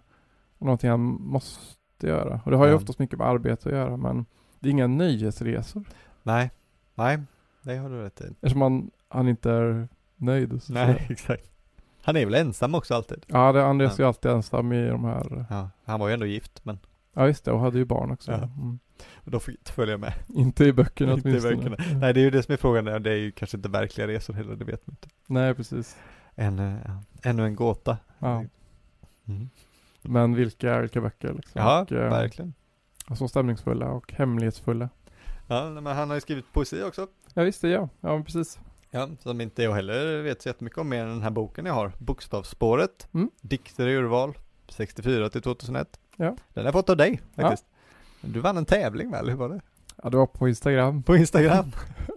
[0.58, 2.40] någonting han måste göra.
[2.44, 2.76] Och det har ju Ja.
[2.76, 4.26] oftast mycket med arbete att göra, men
[4.60, 5.84] det är inga nöjesresor.
[6.22, 6.50] Nej,
[6.94, 7.18] nej,
[7.62, 8.24] det har du rätt i.
[8.24, 10.62] Eftersom han, han inte är nöjd.
[10.62, 11.50] Så Nej, exakt.
[12.02, 13.24] Han är väl ensam också alltid?
[13.26, 16.26] Ja, det, han reser ju alltid ensam i de här, Ja, han var ju ändå
[16.26, 16.78] gift men
[17.16, 18.32] ja just det, och hade ju barn också.
[18.32, 18.36] Ja.
[18.36, 18.78] Mm.
[19.24, 20.12] då fick inte följa med.
[20.28, 21.56] Inte i böckerna Inte i åtminstone.
[21.56, 21.98] böckerna.
[22.00, 22.84] Nej, det är ju det som är frågan.
[22.84, 25.08] Det är ju kanske inte verkliga resor heller, det vet man inte.
[25.26, 25.96] Nej, precis.
[26.34, 26.44] Ja,
[27.22, 27.98] ännu en gåta.
[28.18, 28.44] Ja.
[29.28, 29.50] Mm.
[30.02, 31.60] Men vilka, vilka böcker liksom.
[31.62, 32.54] Ja, och, eh, verkligen.
[33.14, 34.88] Så stämningsfulla och hemlighetsfulla.
[35.46, 37.06] Ja, men han har ju skrivit poesi också.
[37.34, 37.88] Ja visst det, ja.
[38.00, 38.58] Ja precis.
[38.90, 41.74] Ja, som inte jag heller vet så jättemycket om mer än den här boken jag
[41.74, 41.92] har.
[41.98, 43.08] Bokstavsspåret.
[43.14, 43.30] Mm.
[43.40, 44.38] Dikter i urval.
[44.68, 46.00] 64 till 2001.
[46.16, 46.24] Ja.
[46.26, 47.64] Den har jag fått av dig faktiskt.
[48.20, 49.28] Du vann en tävling väl?
[49.28, 49.60] Hur var det?
[50.02, 51.02] Ja det var på Instagram.
[51.02, 51.64] På Instagram.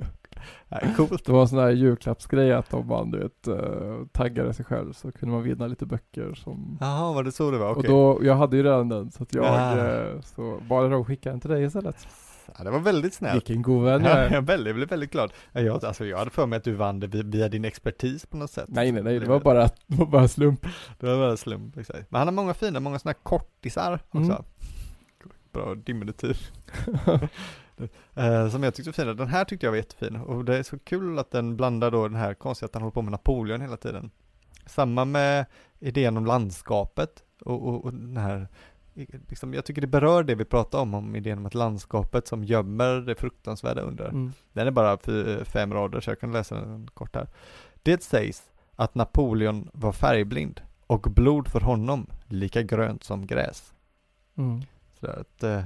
[0.69, 1.25] ja, coolt.
[1.25, 4.93] Det var en sån där julklappsgrej att om man du vet, uh, taggade sig själv
[4.93, 7.71] så kunde man vinna lite böcker som Jaha, var det så det var?
[7.71, 7.89] Okej.
[7.93, 9.77] Och då, jag hade ju redan den så att jag, Ah.
[9.77, 12.07] eh, så bara då skicka den till dig istället.
[12.57, 13.35] Ja, det var väldigt snällt.
[13.35, 14.33] Vilken god vän jag Ja, är.
[14.33, 15.33] jag väldigt, blev väldigt glad.
[15.51, 18.37] Ja, Jag, alltså, jag hade för mig att du vann det via, din expertis på
[18.37, 18.65] något sätt.
[18.67, 20.65] Nej nej nej, det var bara, det var bara slump.
[20.99, 22.11] Det var bara slump, exakt.
[22.11, 24.31] Men han har många fina, många sådana här kortisar också.
[24.31, 24.43] Mm.
[25.51, 26.37] Bra diminutiv.
[28.15, 29.17] Eh, som jag tyckte var fin.
[29.17, 32.07] Den här tyckte jag var jättefin och det är så kul att den blandar då
[32.07, 34.11] den här konstiga att han håller på med Napoleon hela tiden.
[34.65, 35.45] Samma med
[35.79, 38.47] idén om landskapet och, och, och den här
[39.29, 42.43] Liksom, jag tycker det berör det vi pratar om, om idén om ett landskapet som
[42.43, 44.09] gömmer det fruktansvärda under.
[44.09, 44.31] Mm.
[44.53, 44.97] Den är bara
[45.45, 47.27] fem rader så jag kan läsa den kort här.
[47.83, 48.43] Det sägs
[48.75, 53.73] att Napoleon var färgblind och blod för honom lika grönt som gräs.
[54.35, 54.61] Mm.
[54.99, 55.63] Så att, eh,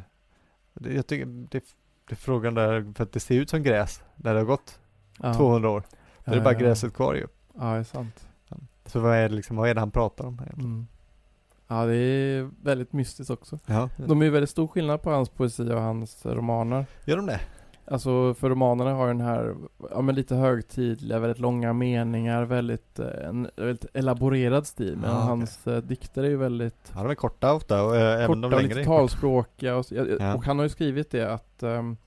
[0.74, 1.64] det, jag tycker det,
[2.08, 4.80] det är frågan där, för att det ser ut som gräs när det har gått
[5.20, 5.34] ja.
[5.34, 5.84] 200 år.
[6.24, 7.28] Ja, det är bara ja, gräset kvar ju.
[7.54, 8.28] Ja, det är sant.
[8.86, 10.42] Så vad är det liksom, vad är det han pratar om?
[10.58, 10.88] Mm.
[11.74, 13.60] Ja, det är väldigt mystiskt också.
[13.66, 13.90] Ja.
[13.98, 16.86] De är ju väldigt stor skillnad på hans poesi och hans romaner.
[17.06, 17.40] Gör de det?
[17.86, 19.56] Alltså för romanerna har den här,
[19.92, 24.98] ja men lite högtidliga, väldigt långa meningar, väldigt, eh, en väldigt elaborerad stil.
[24.98, 25.74] Men ja, hans okay.
[25.74, 28.52] Eh, dikter är ju väldigt Ja de är korta ofta och äh, även de.
[28.52, 30.36] Korta, lite talspråkiga och, ja.
[30.36, 31.98] och han har ju skrivit det att um,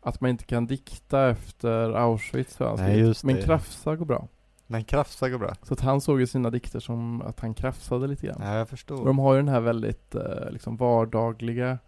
[0.00, 4.28] att man inte kan dikta efter Auschwitz han Nej, just Men krafsa går bra.
[4.72, 5.54] Men krafsa går bra.
[5.62, 8.38] Så att han såg ju sina dikter som att han krafsade lite grann.
[8.40, 9.00] Ja, jag förstår.
[9.00, 11.78] Och de har ju den här väldigt eh, liksom vardagliga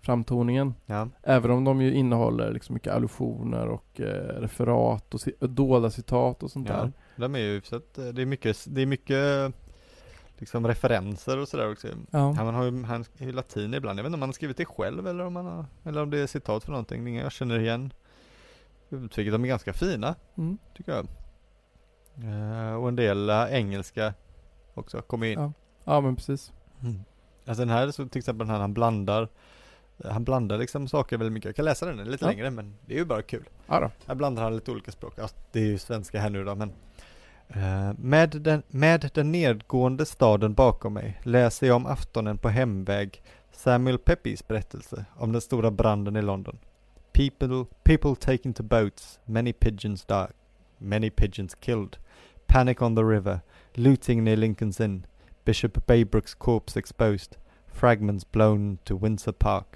[0.00, 0.74] framtoningen.
[0.86, 1.08] Ja.
[1.22, 6.42] Även om de ju innehåller liksom mycket allusioner och eh, referat och ci dolda citat
[6.42, 6.92] och sånt ja, där.
[7.16, 9.54] De är ju så att eh, det är mycket, det är mycket
[10.38, 11.88] liksom referenser och sådär också.
[12.10, 12.32] Ja.
[12.32, 13.98] Han har ju, han är ju latin ibland.
[13.98, 16.10] Jag vet inte om han har skrivit det själv eller om han har, eller om
[16.10, 17.08] det är citat för någonting.
[17.08, 17.92] Inga jag känner igen
[18.90, 19.32] uttrycket.
[19.32, 20.58] De är ganska fina, mm.
[20.76, 21.06] tycker jag.
[22.24, 24.14] Uh, och en del uh, engelska
[24.74, 25.38] också kommer in.
[25.38, 25.52] Ja,
[25.84, 26.52] ja men precis.
[26.82, 27.04] Mm.
[27.46, 29.28] Alltså den här, så till exempel den här han blandar
[30.04, 31.46] han blandar liksom saker väldigt mycket.
[31.46, 32.30] Jag kan läsa den, lite ja.
[32.30, 33.48] längre men det är ju bara kul.
[33.66, 33.90] Ja då.
[34.06, 35.12] Här blandar han lite olika språk.
[35.16, 36.72] Ja, det är ju svenska här nu då men
[37.56, 43.22] uh, med, den, med den nedgående staden bakom mig läser jag om aftonen på hemväg
[43.52, 46.58] Samuel Pepys berättelse om den stora branden i London.
[47.12, 50.32] People, people taken to boats, many pigeons died,
[50.78, 51.96] many pigeons killed.
[52.46, 53.40] Panic on the river,
[53.74, 55.06] looting near Lincoln's Inn,
[55.44, 57.36] Bishop Baybrook's corpse exposed,
[57.66, 59.66] fragments blown to Windsor Park.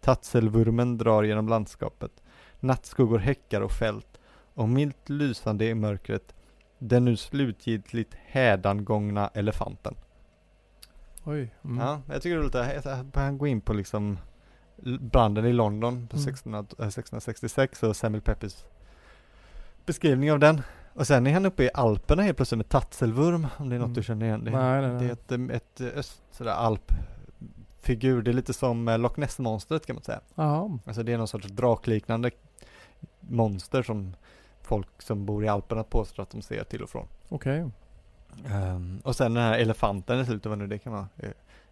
[0.00, 2.22] Tatselvurmen drar genom landskapet.
[2.60, 4.20] Nattskuggor häckar och fält
[4.54, 6.34] och milt lysande i mörkret
[6.78, 9.94] den nu slutgiltigt hädangångna elefanten.
[11.24, 11.54] Oj.
[11.64, 11.78] Mm.
[11.78, 14.18] Ja, jag tycker det är lite, jag börjar gå in på liksom
[15.00, 16.28] branden i London på mm.
[16.28, 18.64] 1600, 1666 och Samuel Peppers
[19.86, 20.62] beskrivning av den.
[20.96, 23.86] Och sen är han uppe i Alperna helt plötsligt med Tatselvurm, om det är något
[23.86, 23.94] mm.
[23.94, 24.44] du känner igen.
[24.44, 24.98] Det, nej, nej, nej.
[24.98, 29.96] det är ett, ett öst, sådär alpfigur, det är lite som eh, Loch Ness-monstret kan
[29.96, 30.20] man säga.
[30.34, 30.78] Aha.
[30.86, 32.30] Alltså det är någon sorts drakliknande
[33.20, 34.16] monster som
[34.62, 37.06] folk som bor i Alperna påstår att de ser till och från.
[37.28, 37.64] Okej.
[37.64, 37.70] Okay.
[38.44, 41.08] Um, ehm, och sen den här elefanten i slutet, vad nu det kan vara.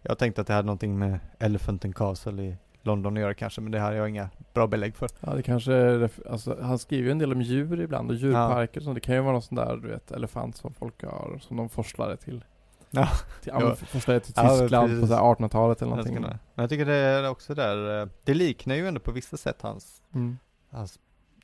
[0.01, 3.61] Jag tänkte att det hade någonting med Elephant and Castle i London att göra kanske,
[3.61, 5.09] men det här har jag inga bra belägg för.
[5.19, 8.81] Ja, det kanske är, alltså, han skriver ju en del om djur ibland och djurparker
[8.81, 8.85] ja.
[8.85, 11.57] så det kan ju vara någon sån där, du vet, elefant som folk har, som
[11.57, 12.43] de forslade till.
[12.89, 13.09] Ja.
[13.41, 13.75] Till, ja.
[13.75, 16.21] forslade till Tyskland ja, på 1800-talet eller någonting.
[16.21, 19.61] Men jag tycker det är också där, eh, det liknar ju ändå på vissa sätt
[19.61, 20.37] hans, mm.
[20.71, 20.99] hans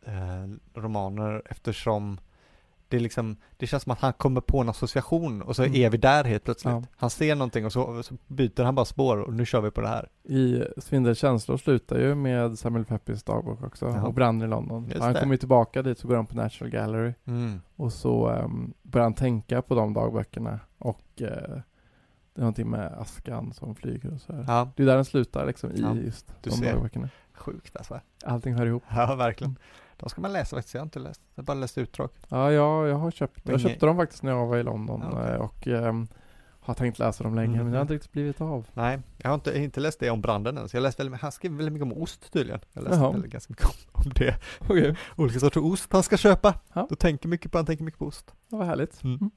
[0.05, 2.19] eh, romaner eftersom
[2.91, 5.75] det, är liksom, det känns som att han kommer på en association och så mm.
[5.75, 6.73] är vi där helt plötsligt.
[6.73, 6.83] Ja.
[6.95, 9.81] Han ser någonting och så, så, byter han bara spår och nu kör vi på
[9.81, 10.09] det här.
[10.23, 14.03] I Svindelkänslor slutar ju med Samuel Peppys dagbok också ja.
[14.03, 14.87] och branden i London.
[14.87, 17.61] Just han kommer ju tillbaka dit så går han på National Gallery mm.
[17.75, 21.27] och så um, börjar han tänka på de dagböckerna och uh,
[22.33, 24.45] det är någonting med askan som flyger och så här.
[24.47, 24.69] Ja.
[24.75, 26.73] Det är där den slutar liksom i just du de ser.
[26.73, 27.09] dagböckerna.
[27.33, 27.99] Sjukt alltså.
[28.25, 28.83] Allting hör ihop.
[28.95, 29.57] Ja, verkligen.
[30.01, 31.21] De ska man läsa faktiskt, jag har inte läst.
[31.35, 32.09] Jag har bara läst utdrag.
[32.27, 35.37] Ja, ja jag har köpt, jag köpte dem faktiskt när jag var i London ja,
[35.37, 35.37] okay.
[35.37, 36.07] och um,
[36.63, 37.63] har tänkt läsa dem länge, mm.
[37.63, 38.67] men det har inte riktigt blivit av.
[38.73, 40.73] Nej, jag har inte, inte läst det om branden ens.
[40.73, 42.61] Jag har läst väldigt, han skriver väldigt mycket om ost tydligen.
[42.73, 44.35] Jag läste väldigt, ganska mycket om, om det.
[44.59, 44.95] Okay.
[45.15, 46.53] Olika sorters ost han ska köpa.
[46.73, 46.87] Ja.
[46.89, 48.33] Då tänker mycket på, han tänker mycket på ost.
[48.49, 49.03] Ja, vad härligt.
[49.03, 49.31] Mm.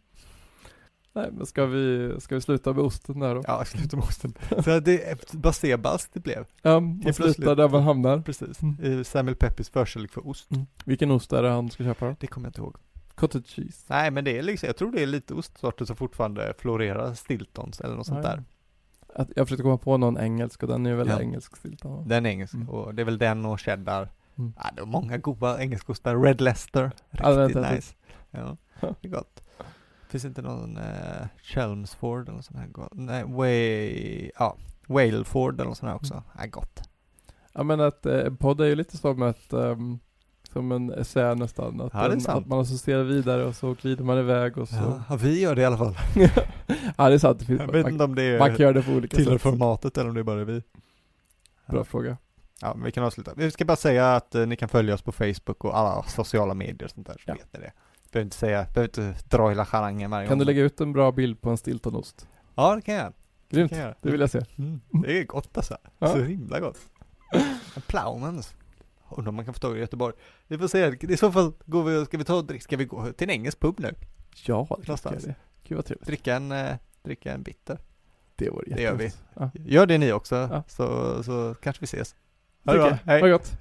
[1.16, 3.42] Nej, men ska vi, ska vi sluta med osten där då?
[3.46, 4.34] Ja, sluta med osten.
[4.64, 6.46] Så det är bara sebast det blev.
[6.62, 8.20] Ja, man slutar där man hamnar.
[8.20, 8.62] Precis.
[8.62, 9.04] Mm.
[9.04, 10.50] Samuel Peppers förkärlek för ost.
[10.50, 10.66] Mm.
[10.84, 12.16] Vilken ost är det han ska köpa då?
[12.20, 12.76] Det kommer jag inte ihåg.
[13.14, 13.86] Cottage cheese?
[13.86, 17.80] Nej, men det är liksom, jag tror det är lite ostsorter som fortfarande florerar, Stiltons
[17.80, 18.44] eller något sånt där.
[19.14, 21.20] Att jag försökte komma på någon engelsk och den är väl ja.
[21.20, 22.08] engelsk Stilton?
[22.08, 22.68] Den är engelsk mm.
[22.68, 24.08] och det är väl den och cheddar.
[24.38, 24.52] Mm.
[24.56, 26.16] Ja, det är många goda engelskostar.
[26.16, 27.94] Red Leicester, riktigt ja, nice.
[28.30, 29.43] Ja, det är gott.
[30.14, 32.88] Finns inte någon eh, Chelmsford eller sån här gott?
[32.92, 34.56] Nej, Way, ja,
[34.86, 36.14] Waleford eller sånt här också.
[36.14, 36.24] Mm.
[36.38, 36.88] Ja, gott.
[37.52, 39.98] Ja men att eh, podd är ju lite som ett um,
[40.52, 41.80] som en essä nästan.
[41.80, 45.02] Att, ja, en, att man associerar vidare och så glider man iväg och så.
[45.08, 45.96] Ja, vi gör det i alla fall.
[46.96, 47.38] ja det är sant.
[47.38, 49.38] Det finns, jag vet inte om det är man kan göra det på olika tillhör
[49.38, 50.62] formatet eller om det är bara vi.
[51.66, 51.84] Bra ja.
[51.84, 52.16] fråga.
[52.60, 53.32] Ja, men vi kan avsluta.
[53.36, 56.54] Vi ska bara säga att eh, ni kan följa oss på Facebook och alla sociala
[56.54, 57.34] medier och sånt där, så Ja.
[57.34, 57.72] vet ni det.
[58.14, 60.38] Behöver inte säga, behöver inte dra hela charangen varje Kan gång.
[60.38, 62.28] du lägga ut en bra bild på en stiltonost?
[62.54, 63.12] Ja, det kan jag.
[63.50, 63.96] Grymt, kan jag göra.
[64.02, 64.40] det vill jag se.
[64.58, 64.80] Mm.
[65.02, 65.76] Det är gott alltså.
[65.98, 66.06] Ja.
[66.08, 66.78] Så himla gott.
[67.76, 68.54] En Plaumans.
[69.10, 70.14] Undrar om man kan få tag i Göteborg.
[70.46, 72.84] Vi får se, i så fall går vi, ska vi ta och dricka, ska vi
[72.84, 73.94] gå till en engelsk pub nu?
[74.46, 75.34] Ja, det tycker jag det.
[75.64, 76.06] Gud vad trevligt.
[76.06, 77.78] Dricka en, eh, dricka en bitter.
[78.36, 79.12] Det vore Det gör vi.
[79.34, 79.50] Ja.
[79.54, 80.62] Gör det ni också, Ja.
[80.68, 82.14] så, så kanske vi ses.
[82.64, 82.98] Tycker jag.
[83.04, 83.20] Hej.
[83.20, 83.52] Ha det gott.